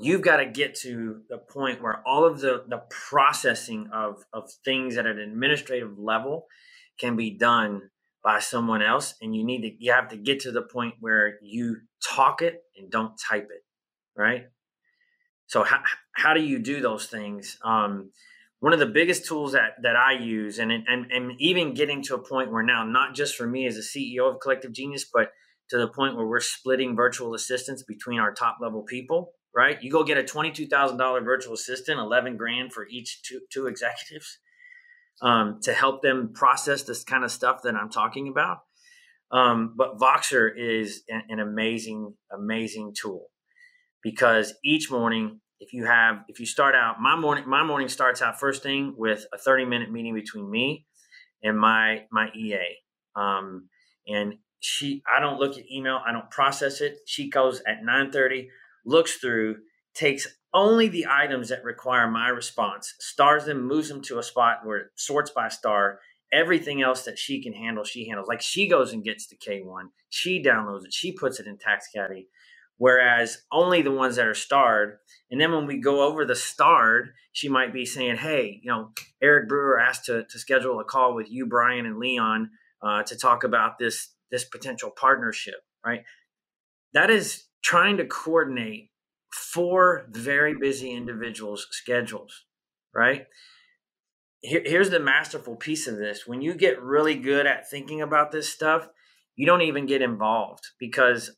[0.00, 4.50] you've got to get to the point where all of the, the processing of, of
[4.64, 6.46] things at an administrative level
[7.00, 7.82] can be done
[8.22, 11.38] by someone else and you need to you have to get to the point where
[11.40, 13.62] you talk it and don't type it
[14.18, 14.46] right?
[15.46, 15.80] So how,
[16.12, 17.56] how do you do those things?
[17.64, 18.10] Um,
[18.60, 22.16] one of the biggest tools that that i use and, and and even getting to
[22.16, 25.30] a point where now not just for me as a ceo of collective genius but
[25.70, 29.82] to the point where we're splitting virtual assistants between our top level people right?
[29.82, 34.38] You go get a $22,000 virtual assistant, 11 grand for each two, two executives
[35.20, 38.58] um, to help them process this kind of stuff that I'm talking about.
[39.32, 43.30] Um, but Voxer is an, an amazing, amazing tool
[44.00, 48.22] because each morning, if you have, if you start out, my morning, my morning starts
[48.22, 50.86] out first thing with a 30 minute meeting between me
[51.42, 52.78] and my, my EA.
[53.16, 53.68] Um,
[54.06, 56.00] and she, I don't look at email.
[56.06, 56.98] I don't process it.
[57.06, 58.50] She goes at 9 30
[58.88, 59.56] looks through,
[59.94, 64.60] takes only the items that require my response, stars them, moves them to a spot
[64.64, 66.00] where it sorts by star.
[66.32, 68.28] Everything else that she can handle, she handles.
[68.28, 72.26] Like she goes and gets the K1, she downloads it, she puts it in TaxCaddy.
[72.76, 74.98] Whereas only the ones that are starred,
[75.30, 78.92] and then when we go over the starred, she might be saying, "Hey, you know,
[79.20, 83.16] Eric Brewer asked to, to schedule a call with you, Brian, and Leon uh, to
[83.16, 86.04] talk about this this potential partnership." Right?
[86.92, 88.90] That is trying to coordinate
[89.32, 92.44] four very busy individuals' schedules,
[92.94, 93.26] right?
[94.40, 96.26] Here, here's the masterful piece of this.
[96.26, 98.88] When you get really good at thinking about this stuff,
[99.36, 101.32] you don't even get involved because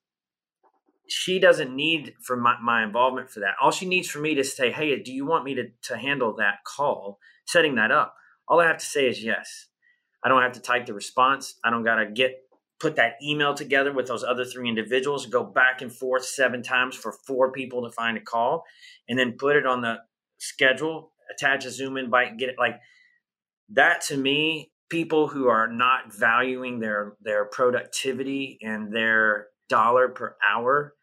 [1.09, 3.54] she doesn't need for my, my involvement for that.
[3.61, 6.35] All she needs for me to say, hey, do you want me to, to handle
[6.37, 8.14] that call, setting that up?
[8.46, 9.66] All I have to say is yes.
[10.24, 11.54] I don't have to type the response.
[11.64, 12.37] I don't got to get
[12.81, 16.97] put that email together with those other three individuals, go back and forth seven times
[16.97, 18.64] for four people to find a call,
[19.09, 19.97] and then put it on the
[20.38, 22.81] schedule, attach a Zoom invite, get it like
[23.69, 30.37] that to me people who are not valuing their their productivity and their dollar per
[30.47, 30.95] hour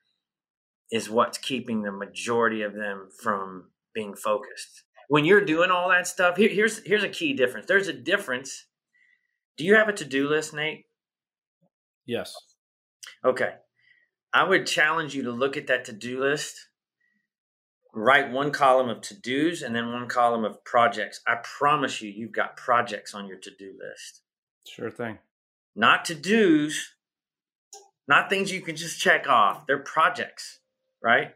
[0.91, 4.83] is what's keeping the majority of them from being focused.
[5.09, 7.65] When you're doing all that stuff, here, here's here's a key difference.
[7.65, 8.65] There's a difference.
[9.57, 10.86] Do you have a to-do list, Nate?
[12.07, 12.33] Yes.
[13.23, 13.53] Okay.
[14.33, 16.55] I would challenge you to look at that to-do list.
[17.93, 21.21] Write one column of to-dos and then one column of projects.
[21.27, 24.21] I promise you you've got projects on your to-do list.
[24.67, 25.19] Sure thing.
[25.75, 26.93] Not to-dos,
[28.07, 29.65] not things you can just check off.
[29.67, 30.59] They're projects,
[31.03, 31.33] right?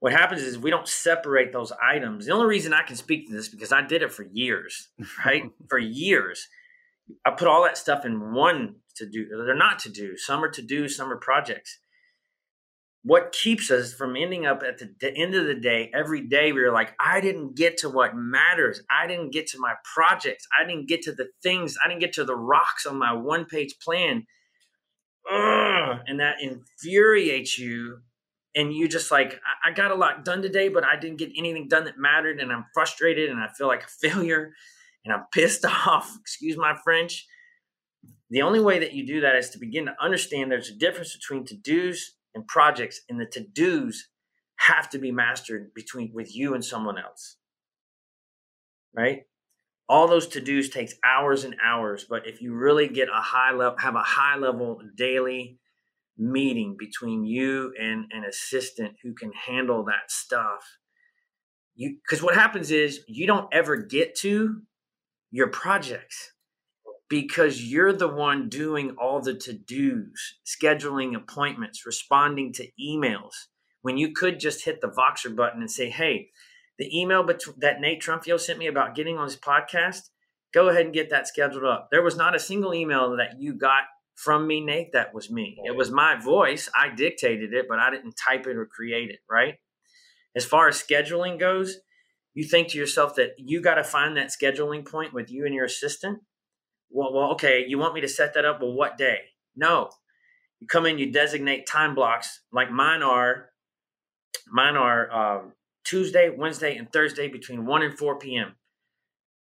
[0.00, 2.26] What happens is we don't separate those items.
[2.26, 4.88] The only reason I can speak to this because I did it for years,
[5.24, 5.44] right?
[5.68, 6.48] for years.
[7.24, 9.26] I put all that stuff in one to do.
[9.28, 10.16] They're not to do.
[10.16, 11.78] Some are to do, some are projects.
[13.04, 16.62] What keeps us from ending up at the end of the day, every day, we
[16.62, 18.80] are like, I didn't get to what matters.
[18.88, 20.46] I didn't get to my projects.
[20.56, 21.76] I didn't get to the things.
[21.84, 24.24] I didn't get to the rocks on my one page plan
[25.30, 27.98] Ugh, and that infuriates you
[28.56, 31.30] and you just like I, I got a lot done today but i didn't get
[31.36, 34.52] anything done that mattered and i'm frustrated and i feel like a failure
[35.04, 37.26] and i'm pissed off excuse my french
[38.32, 41.14] the only way that you do that is to begin to understand there's a difference
[41.14, 44.08] between to-dos and projects and the to-dos
[44.56, 47.36] have to be mastered between with you and someone else.
[48.96, 49.24] Right?
[49.86, 53.52] All those to dos takes hours and hours but if you really get a high
[53.52, 55.58] level have a high level daily
[56.16, 60.78] meeting between you and an assistant who can handle that stuff
[61.74, 64.62] you because what happens is you don't ever get to
[65.30, 66.32] your projects
[67.12, 73.34] because you're the one doing all the to-dos scheduling appointments responding to emails
[73.82, 76.30] when you could just hit the voxer button and say hey
[76.78, 80.08] the email that Nate Trumpio sent me about getting on his podcast,
[80.54, 81.88] go ahead and get that scheduled up.
[81.90, 83.82] There was not a single email that you got
[84.14, 85.58] from me, Nate, that was me.
[85.66, 86.70] It was my voice.
[86.74, 89.56] I dictated it, but I didn't type it or create it, right?
[90.34, 91.76] As far as scheduling goes,
[92.32, 95.54] you think to yourself that you got to find that scheduling point with you and
[95.54, 96.20] your assistant.
[96.92, 98.60] Well, well, okay, you want me to set that up?
[98.60, 99.20] Well, what day?
[99.56, 99.90] No.
[100.60, 103.50] You come in, you designate time blocks like mine are.
[104.50, 105.52] Mine are um,
[105.84, 108.54] Tuesday, Wednesday, and Thursday between 1 and 4 p.m.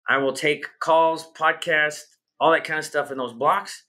[0.08, 2.02] I will take calls, podcasts,
[2.38, 3.84] all that kind of stuff in those blocks.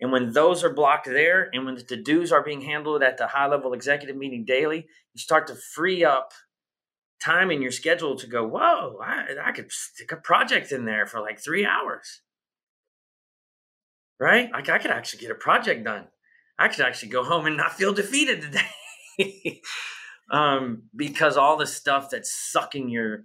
[0.00, 3.16] And when those are blocked there, and when the to dos are being handled at
[3.16, 6.32] the high level executive meeting daily, you start to free up
[7.22, 11.06] time in your schedule to go, whoa, I, I could stick a project in there
[11.06, 12.22] for like three hours.
[14.20, 14.50] Right?
[14.52, 16.06] Like I could actually get a project done.
[16.58, 19.60] I could actually go home and not feel defeated today.
[20.30, 23.22] um, because all the stuff that's sucking your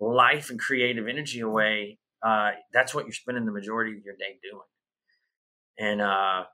[0.00, 4.38] life and creative energy away, uh, that's what you're spending the majority of your day
[4.42, 4.62] doing.
[5.78, 6.44] And uh,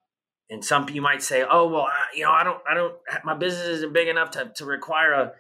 [0.50, 3.34] and some you might say, oh well, I, you know, I don't, I don't, my
[3.34, 5.32] business isn't big enough to to require a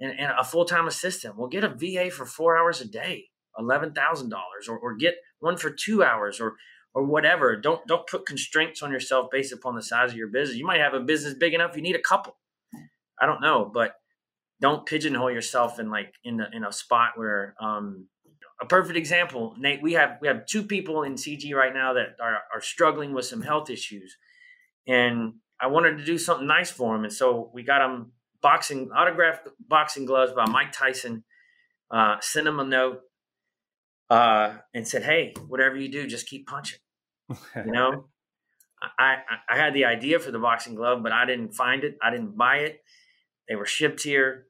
[0.00, 1.36] and, a full time assistant.
[1.36, 3.26] Well, get a VA for four hours a day,
[3.58, 6.56] eleven thousand dollars, or or get one for two hours, or
[6.94, 7.56] or whatever.
[7.56, 10.58] Don't don't put constraints on yourself based upon the size of your business.
[10.58, 12.36] You might have a business big enough you need a couple.
[13.20, 13.94] I don't know, but
[14.60, 18.06] don't pigeonhole yourself in like in a, in a spot where um,
[18.60, 22.16] a perfect example nate we have we have two people in cg right now that
[22.20, 24.16] are, are struggling with some health issues
[24.86, 28.90] and i wanted to do something nice for them and so we got them boxing
[28.90, 31.24] autographed boxing gloves by mike tyson
[31.90, 33.00] uh, sent him a note
[34.10, 36.78] uh, and said hey whatever you do just keep punching
[37.30, 38.06] you know
[38.98, 41.98] I, I, I had the idea for the boxing glove but i didn't find it
[42.02, 42.80] i didn't buy it
[43.48, 44.48] they were shipped here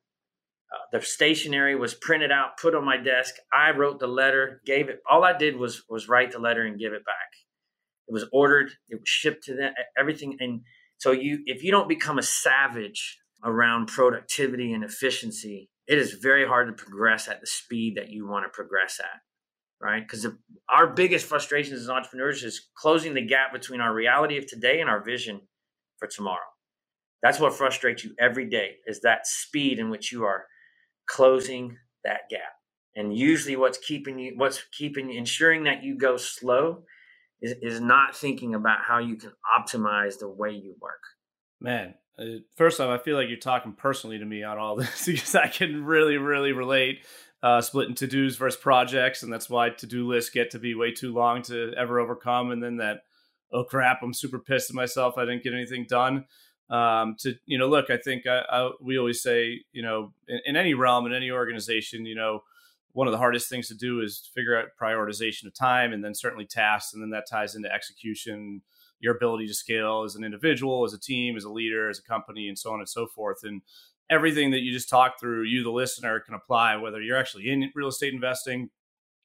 [0.72, 3.36] uh, the stationery was printed out, put on my desk.
[3.52, 5.00] I wrote the letter, gave it.
[5.10, 7.30] All I did was was write the letter and give it back.
[8.06, 8.70] It was ordered.
[8.88, 9.72] It was shipped to them.
[9.98, 10.36] Everything.
[10.40, 10.62] And
[10.98, 16.46] so you, if you don't become a savage around productivity and efficiency, it is very
[16.46, 19.20] hard to progress at the speed that you want to progress at.
[19.80, 20.02] Right?
[20.02, 20.26] Because
[20.68, 24.90] our biggest frustrations as entrepreneurs is closing the gap between our reality of today and
[24.90, 25.40] our vision
[25.98, 26.40] for tomorrow.
[27.22, 30.46] That's what frustrates you every day is that speed in which you are
[31.06, 32.40] closing that gap.
[32.94, 36.84] And usually what's keeping you what's keeping ensuring that you go slow
[37.40, 41.02] is, is not thinking about how you can optimize the way you work.
[41.60, 42.24] Man, uh,
[42.56, 45.48] first off, I feel like you're talking personally to me on all this because I
[45.48, 47.04] can really, really relate
[47.42, 49.22] uh, splitting to dos versus projects.
[49.22, 52.50] And that's why to do lists get to be way too long to ever overcome.
[52.50, 53.02] And then that,
[53.52, 55.16] oh crap, I'm super pissed at myself.
[55.16, 56.26] I didn't get anything done
[56.70, 60.40] um, to you know look i think I, I, we always say you know in,
[60.44, 62.42] in, any realm in any organization you know
[62.98, 66.14] one of the hardest things to do is figure out prioritization of time and then
[66.14, 66.94] certainly tasks.
[66.94, 68.62] And then that ties into execution,
[68.98, 72.02] your ability to scale as an individual, as a team, as a leader, as a
[72.02, 73.44] company, and so on and so forth.
[73.44, 73.62] And
[74.10, 77.70] everything that you just talked through, you, the listener, can apply whether you're actually in
[77.74, 78.70] real estate investing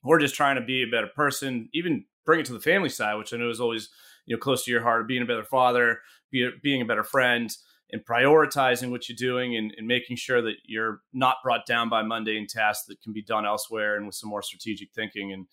[0.04, 3.16] or just trying to be a better person, even bring it to the family side,
[3.16, 3.90] which I know is always
[4.26, 6.00] you know close to your heart, being a better father,
[6.32, 7.56] be being a better friend,
[7.92, 12.02] and prioritizing what you're doing and, and, making sure that you're not brought down by
[12.02, 15.32] mundane tasks that can be done elsewhere and with some more strategic thinking.
[15.32, 15.46] And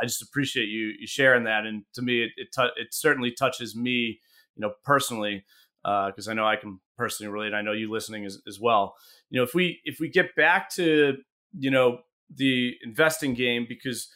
[0.00, 1.66] I just appreciate you, you sharing that.
[1.66, 4.20] And to me, it it, t- it certainly touches me,
[4.56, 5.44] you know, personally
[5.82, 7.54] because uh, I know I can personally relate.
[7.54, 8.94] I know you listening as, as well.
[9.30, 11.16] You know, if we if we get back to
[11.58, 11.98] you know
[12.34, 14.08] the investing game because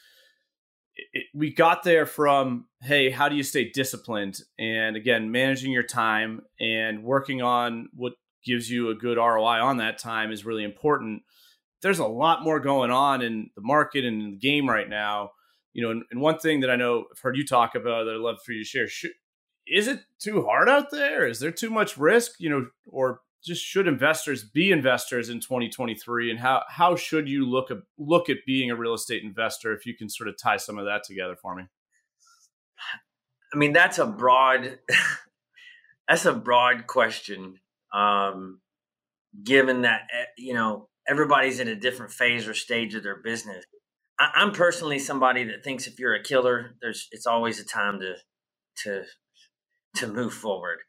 [0.95, 5.83] it, we got there from hey how do you stay disciplined and again managing your
[5.83, 8.13] time and working on what
[8.43, 11.21] gives you a good roi on that time is really important
[11.81, 15.31] there's a lot more going on in the market and in the game right now
[15.73, 18.15] you know and, and one thing that i know i've heard you talk about that
[18.15, 19.11] i'd love for you to share should,
[19.69, 21.27] is it too hard out there?
[21.27, 26.31] Is there too much risk you know or just should investors be investors in 2023
[26.31, 29.85] and how how should you look at look at being a real estate investor if
[29.85, 31.63] you can sort of tie some of that together for me?
[33.53, 34.79] I mean that's a broad
[36.07, 37.59] that's a broad question
[37.93, 38.59] um
[39.43, 43.63] given that eh, you know everybody's in a different phase or stage of their business.
[44.19, 47.99] I, i'm personally somebody that thinks if you're a killer there's it's always a time
[47.99, 48.15] to
[48.83, 49.03] to
[49.97, 50.79] to move forward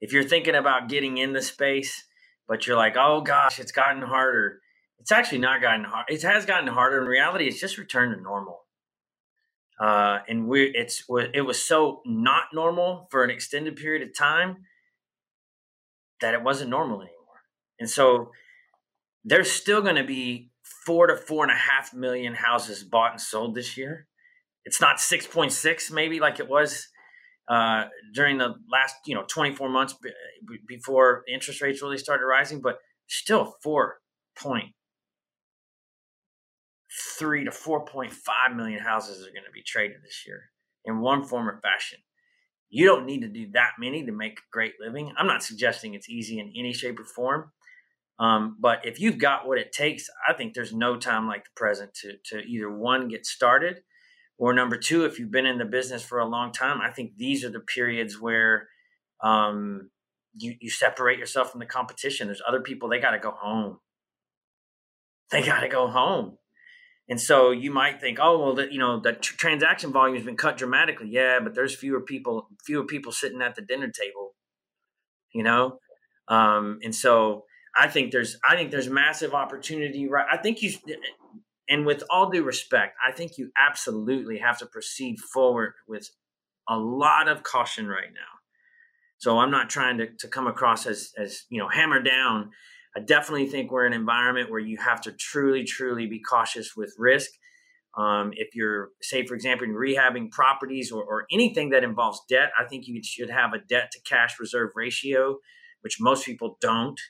[0.00, 2.04] if you're thinking about getting in the space,
[2.46, 4.60] but you're like, oh gosh, it's gotten harder.
[4.98, 6.06] It's actually not gotten hard.
[6.08, 7.00] It has gotten harder.
[7.00, 8.64] In reality, it's just returned to normal.
[9.80, 11.04] Uh, and we it's
[11.34, 14.64] it was so not normal for an extended period of time
[16.20, 17.14] that it wasn't normal anymore.
[17.78, 18.32] And so
[19.24, 20.50] there's still going to be
[20.84, 24.08] four to four and a half million houses bought and sold this year.
[24.64, 26.88] It's not 6.6 maybe like it was
[27.48, 30.10] uh, during the last you know 24 months b-
[30.66, 34.70] before interest rates really started rising, but still 4.3
[37.44, 40.50] to 4.5 million houses are going to be traded this year
[40.84, 41.98] in one form or fashion.
[42.70, 45.10] You don't need to do that many to make a great living.
[45.16, 47.50] I'm not suggesting it's easy in any shape or form.
[48.18, 51.50] Um, but if you've got what it takes, I think there's no time like the
[51.56, 53.80] present to to either one get started
[54.38, 57.16] or number two, if you've been in the business for a long time, I think
[57.16, 58.68] these are the periods where
[59.22, 59.90] um,
[60.36, 62.28] you, you separate yourself from the competition.
[62.28, 63.80] There's other people, they got to go home.
[65.30, 66.38] They got to go home.
[67.10, 70.36] And so you might think, oh, well, you know, the tr- transaction volume has been
[70.36, 71.08] cut dramatically.
[71.10, 74.34] Yeah, but there's fewer people, fewer people sitting at the dinner table,
[75.32, 75.78] you know?
[76.28, 77.44] Um, and so
[77.76, 80.26] I think there's, I think there's massive opportunity, right?
[80.30, 80.72] I think you,
[81.68, 86.10] and with all due respect, I think you absolutely have to proceed forward with
[86.68, 88.38] a lot of caution right now.
[89.18, 92.50] So I'm not trying to, to come across as, as, you know, hammer down.
[92.96, 96.76] I definitely think we're in an environment where you have to truly, truly be cautious
[96.76, 97.30] with risk.
[97.96, 102.50] Um, if you're, say, for example, in rehabbing properties or, or anything that involves debt,
[102.58, 105.38] I think you should have a debt to cash reserve ratio,
[105.80, 107.00] which most people don't.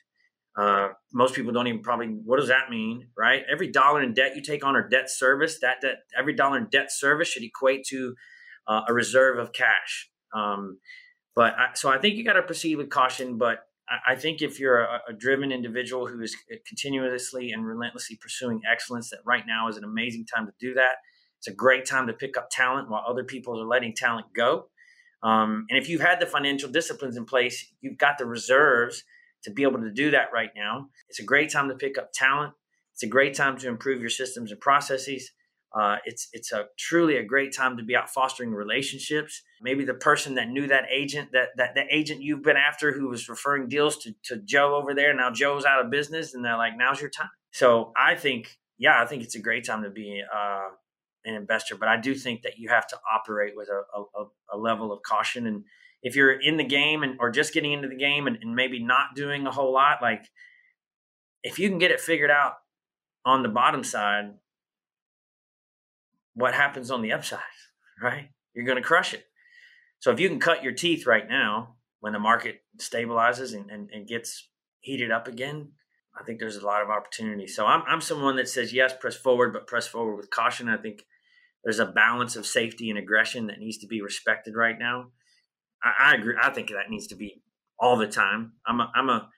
[0.57, 3.43] Uh, most people don't even probably what does that mean, right?
[3.51, 6.67] Every dollar in debt you take on or debt service, that debt every dollar in
[6.69, 8.15] debt service should equate to
[8.67, 10.09] uh, a reserve of cash.
[10.33, 10.79] Um,
[11.35, 13.37] but I, so I think you got to proceed with caution.
[13.37, 16.35] But I, I think if you're a, a, driven individual who is
[16.67, 20.97] continuously and relentlessly pursuing excellence, that right now is an amazing time to do that.
[21.39, 24.67] It's a great time to pick up talent while other people are letting talent go.
[25.23, 29.03] Um, and if you've had the financial disciplines in place, you've got the reserves
[29.43, 30.87] to be able to do that right now.
[31.09, 32.53] It's a great time to pick up talent.
[32.93, 35.31] It's a great time to improve your systems and processes.
[35.71, 39.43] Uh, it's it's a truly a great time to be out fostering relationships.
[39.61, 43.07] Maybe the person that knew that agent that that the agent you've been after who
[43.07, 45.13] was referring deals to, to Joe over there.
[45.13, 49.01] Now Joe's out of business, and they're like, "Now's your time." So I think, yeah,
[49.01, 50.69] I think it's a great time to be uh,
[51.25, 51.75] an investor.
[51.75, 55.03] But I do think that you have to operate with a, a, a level of
[55.03, 55.63] caution and
[56.01, 58.79] if you're in the game and or just getting into the game and, and maybe
[58.79, 60.25] not doing a whole lot, like
[61.43, 62.53] if you can get it figured out
[63.25, 64.33] on the bottom side,
[66.33, 67.39] what happens on the upside,
[68.01, 68.29] right?
[68.53, 69.25] You're going to crush it.
[69.99, 73.89] So if you can cut your teeth right now when the market stabilizes and, and,
[73.91, 74.47] and, gets
[74.79, 75.73] heated up again,
[76.17, 77.45] I think there's a lot of opportunity.
[77.47, 80.69] So I'm, I'm someone that says, yes, press forward, but press forward with caution.
[80.69, 81.03] I think
[81.63, 85.07] there's a balance of safety and aggression that needs to be respected right now.
[85.83, 86.35] I, I, agree.
[86.41, 87.41] I think that needs to be
[87.79, 88.53] all the time.
[88.65, 89.29] I'm a, I'm a,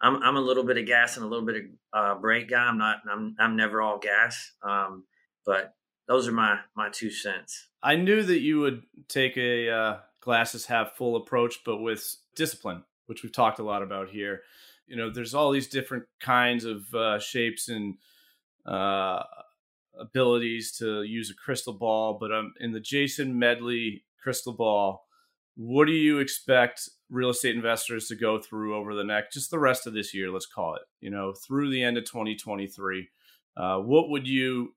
[0.00, 1.62] I'm I'm a little bit of gas and a little bit of
[1.92, 2.64] uh, brake guy.
[2.64, 4.52] I'm not I'm I'm never all gas.
[4.62, 5.04] Um,
[5.46, 5.74] but
[6.08, 7.68] those are my my two cents.
[7.82, 12.84] I knew that you would take a uh, glasses half full approach, but with discipline,
[13.06, 14.42] which we've talked a lot about here.
[14.86, 17.96] You know, there's all these different kinds of uh, shapes and
[18.66, 19.22] uh,
[19.98, 25.01] abilities to use a crystal ball, but um, in the Jason Medley crystal ball,
[25.56, 29.58] what do you expect real estate investors to go through over the next, just the
[29.58, 33.08] rest of this year, let's call it, you know, through the end of 2023?
[33.56, 34.74] Uh, what would you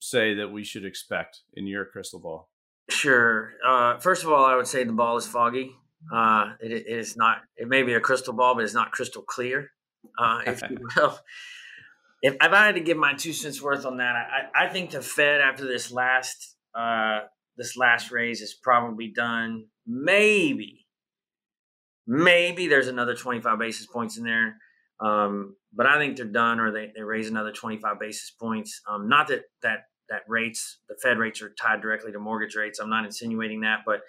[0.00, 2.50] say that we should expect in your crystal ball?
[2.88, 3.52] Sure.
[3.66, 5.72] Uh, first of all, I would say the ball is foggy.
[6.12, 7.38] Uh, it, it is not.
[7.56, 9.70] It may be a crystal ball, but it's not crystal clear,
[10.18, 11.18] uh, if you will.
[12.22, 14.90] If, if, I had to give my two cents worth on that, I, I think
[14.90, 17.20] the Fed after this last uh,
[17.56, 19.66] this last raise is probably done.
[19.86, 20.86] Maybe,
[22.06, 24.56] maybe there's another 25 basis points in there.
[25.00, 28.80] Um, but I think they're done, or they, they raise another 25 basis points.
[28.88, 32.78] Um, not that that that rates, the Fed rates are tied directly to mortgage rates.
[32.78, 34.00] I'm not insinuating that, but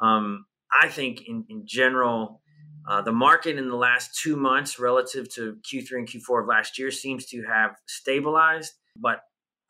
[0.00, 2.40] um, I think in, in general,
[2.88, 6.78] uh, the market in the last two months relative to Q3 and Q4 of last
[6.78, 9.20] year seems to have stabilized, but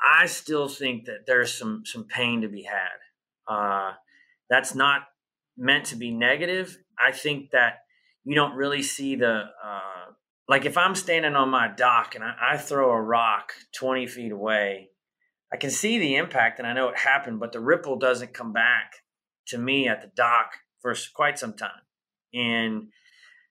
[0.03, 3.53] I still think that there's some some pain to be had.
[3.53, 3.93] Uh,
[4.49, 5.03] that's not
[5.57, 6.79] meant to be negative.
[6.99, 7.81] I think that
[8.25, 10.13] you don't really see the uh,
[10.49, 14.33] like if I'm standing on my dock and I, I throw a rock 20 feet
[14.33, 14.91] away,
[15.53, 18.53] I can see the impact and I know it happened, but the ripple doesn't come
[18.53, 18.93] back
[19.49, 21.71] to me at the dock for quite some time.
[22.35, 22.89] And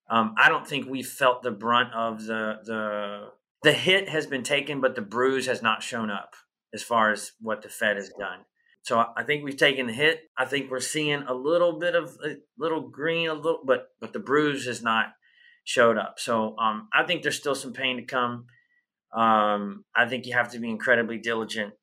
[0.10, 3.28] um, I don't think we felt the brunt of the the
[3.64, 6.34] the hit has been taken, but the bruise has not shown up
[6.74, 8.40] as far as what the Fed has done.
[8.84, 10.22] So I think we've taken the hit.
[10.38, 14.14] I think we're seeing a little bit of a little green, a little, but but
[14.14, 15.14] the bruise has not
[15.64, 16.16] showed up.
[16.18, 18.46] So um, I think there's still some pain to come.
[19.16, 21.74] Um, I think you have to be incredibly diligent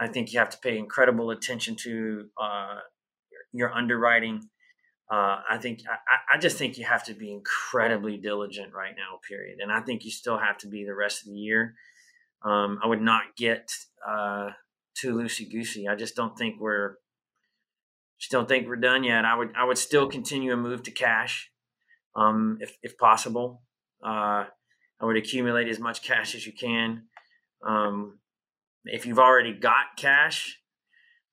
[0.00, 2.78] I think you have to pay incredible attention to uh,
[3.52, 4.48] your, underwriting.
[5.10, 9.18] Uh, I think I, I, just think you have to be incredibly diligent right now.
[9.26, 11.74] Period, and I think you still have to be the rest of the year.
[12.44, 13.72] Um, I would not get
[14.06, 14.50] uh,
[14.98, 15.88] too loosey goosey.
[15.88, 16.96] I just don't think we're
[18.18, 19.24] just don't think we're done yet.
[19.24, 21.50] I would I would still continue a move to cash,
[22.16, 23.62] um, if if possible.
[24.02, 24.44] Uh,
[25.00, 27.04] I would accumulate as much cash as you can.
[27.66, 28.18] Um,
[28.84, 30.60] if you've already got cash,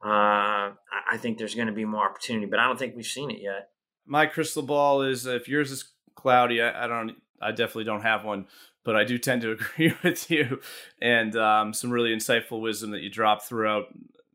[0.03, 3.32] uh, I think there's going to be more opportunity, but I don't think we've seen
[3.32, 3.70] it yet.
[4.05, 8.24] My crystal ball is if yours is cloudy, I, I don't, I definitely don't have
[8.24, 8.45] one,
[8.86, 10.62] but I do tend to agree with you
[11.02, 13.86] and um, some really insightful wisdom that you dropped throughout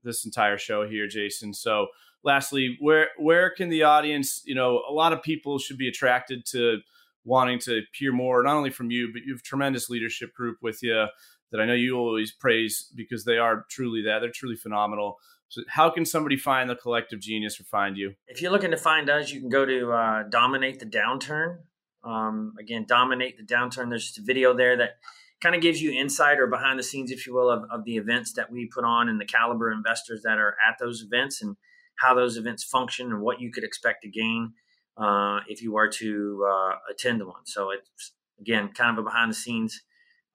[0.05, 1.55] this entire show here, Jason.
[1.55, 1.87] So,
[2.23, 6.45] lastly, where where can the audience, you know, a lot of people should be attracted
[6.47, 6.79] to
[7.25, 10.83] wanting to hear more, not only from you, but you have tremendous leadership group with
[10.83, 11.07] you
[11.53, 14.21] that I know you always praise because they are truly that.
[14.21, 15.19] They're truly phenomenal.
[15.49, 18.15] So how can somebody find the collective genius or find you?
[18.29, 21.59] If you're looking to find us, you can go to uh, Dominate the Downturn.
[22.05, 23.91] Um, again, Dominate the Downturn.
[23.91, 24.99] There's just a video there that
[25.41, 27.97] kind of gives you insight or behind the scenes, if you will, of, of the
[27.97, 31.57] events that we put on and the caliber investors that are at those events and
[31.99, 34.53] how those events function and what you could expect to gain
[34.97, 37.45] uh, if you were to uh, attend one.
[37.45, 39.83] So it's again kind of a behind the scenes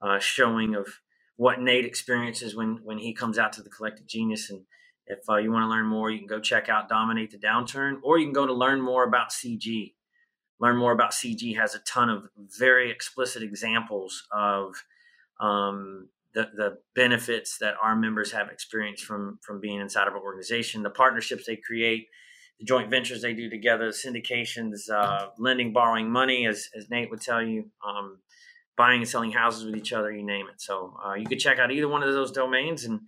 [0.00, 0.86] uh, showing of
[1.36, 4.50] what Nate experiences when when he comes out to the collective genius.
[4.50, 4.62] And
[5.06, 7.98] if uh, you want to learn more, you can go check out Dominate the Downturn,
[8.02, 9.94] or you can go to learn more about CG.
[10.58, 12.28] Learn more about CG has a ton of
[12.58, 14.74] very explicit examples of
[15.38, 20.22] um, the the benefits that our members have experienced from from being inside of an
[20.22, 22.08] organization, the partnerships they create,
[22.58, 27.20] the joint ventures they do together, syndications, uh, lending, borrowing money, as as Nate would
[27.20, 27.70] tell you.
[27.86, 28.18] Um,
[28.76, 30.60] buying and selling houses with each other, you name it.
[30.60, 33.00] So uh, you could check out either one of those domains, and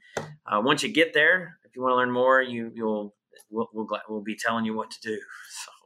[0.46, 3.14] uh, once you get there, if you want to learn more, you you'll
[3.50, 5.18] we'll we'll, we'll be telling you what to do.
[5.64, 5.77] So.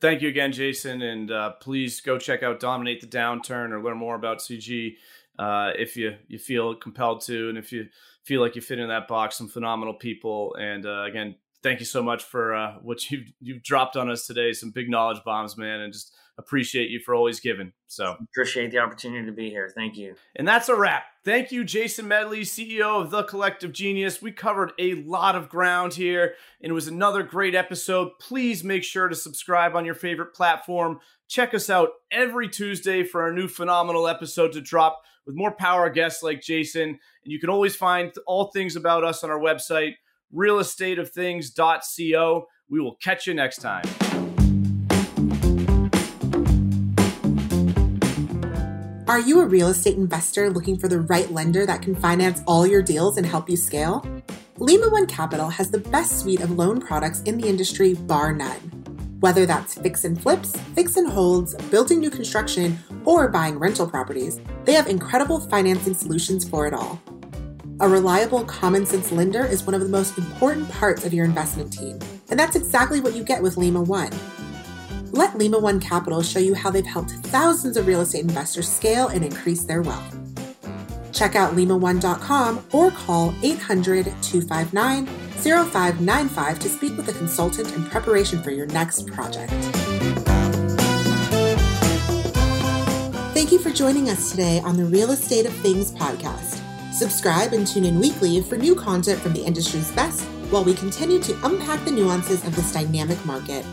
[0.00, 3.98] Thank you again, Jason, and uh, please go check out Dominate the Downturn or learn
[3.98, 4.96] more about CG
[5.38, 7.88] uh, if you you feel compelled to, and if you
[8.24, 9.36] feel like you fit in that box.
[9.36, 13.62] Some phenomenal people, and uh, again, thank you so much for uh, what you've you've
[13.62, 14.54] dropped on us today.
[14.54, 17.72] Some big knowledge bombs, man, and just appreciate you for always giving.
[17.86, 19.70] So appreciate the opportunity to be here.
[19.74, 20.14] Thank you.
[20.34, 21.04] And that's a wrap.
[21.24, 24.22] Thank you, Jason Medley, CEO of The Collective Genius.
[24.22, 28.10] We covered a lot of ground here, and it was another great episode.
[28.18, 30.98] Please make sure to subscribe on your favorite platform.
[31.28, 35.90] Check us out every Tuesday for our new phenomenal episode to drop with more power
[35.90, 36.88] guests like Jason.
[36.88, 39.96] And you can always find all things about us on our website,
[40.34, 42.46] realestateofthings.co.
[42.68, 44.09] We will catch you next time.
[49.10, 52.64] Are you a real estate investor looking for the right lender that can finance all
[52.64, 54.06] your deals and help you scale?
[54.58, 58.60] Lima One Capital has the best suite of loan products in the industry, bar none.
[59.18, 64.40] Whether that's fix and flips, fix and holds, building new construction, or buying rental properties,
[64.62, 67.02] they have incredible financing solutions for it all.
[67.80, 71.72] A reliable, common sense lender is one of the most important parts of your investment
[71.72, 71.98] team,
[72.30, 74.12] and that's exactly what you get with Lima One.
[75.12, 79.08] Let Lima One Capital show you how they've helped thousands of real estate investors scale
[79.08, 80.16] and increase their wealth.
[81.12, 88.42] Check out limaone.com or call 800 259 0595 to speak with a consultant in preparation
[88.42, 89.52] for your next project.
[93.34, 96.60] Thank you for joining us today on the Real Estate of Things podcast.
[96.92, 101.20] Subscribe and tune in weekly for new content from the industry's best while we continue
[101.20, 103.64] to unpack the nuances of this dynamic market.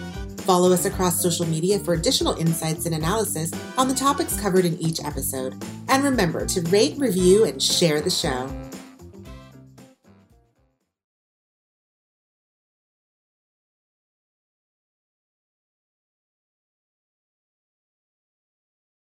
[0.47, 4.79] Follow us across social media for additional insights and analysis on the topics covered in
[4.81, 5.61] each episode.
[5.89, 8.49] And remember to rate, review, and share the show.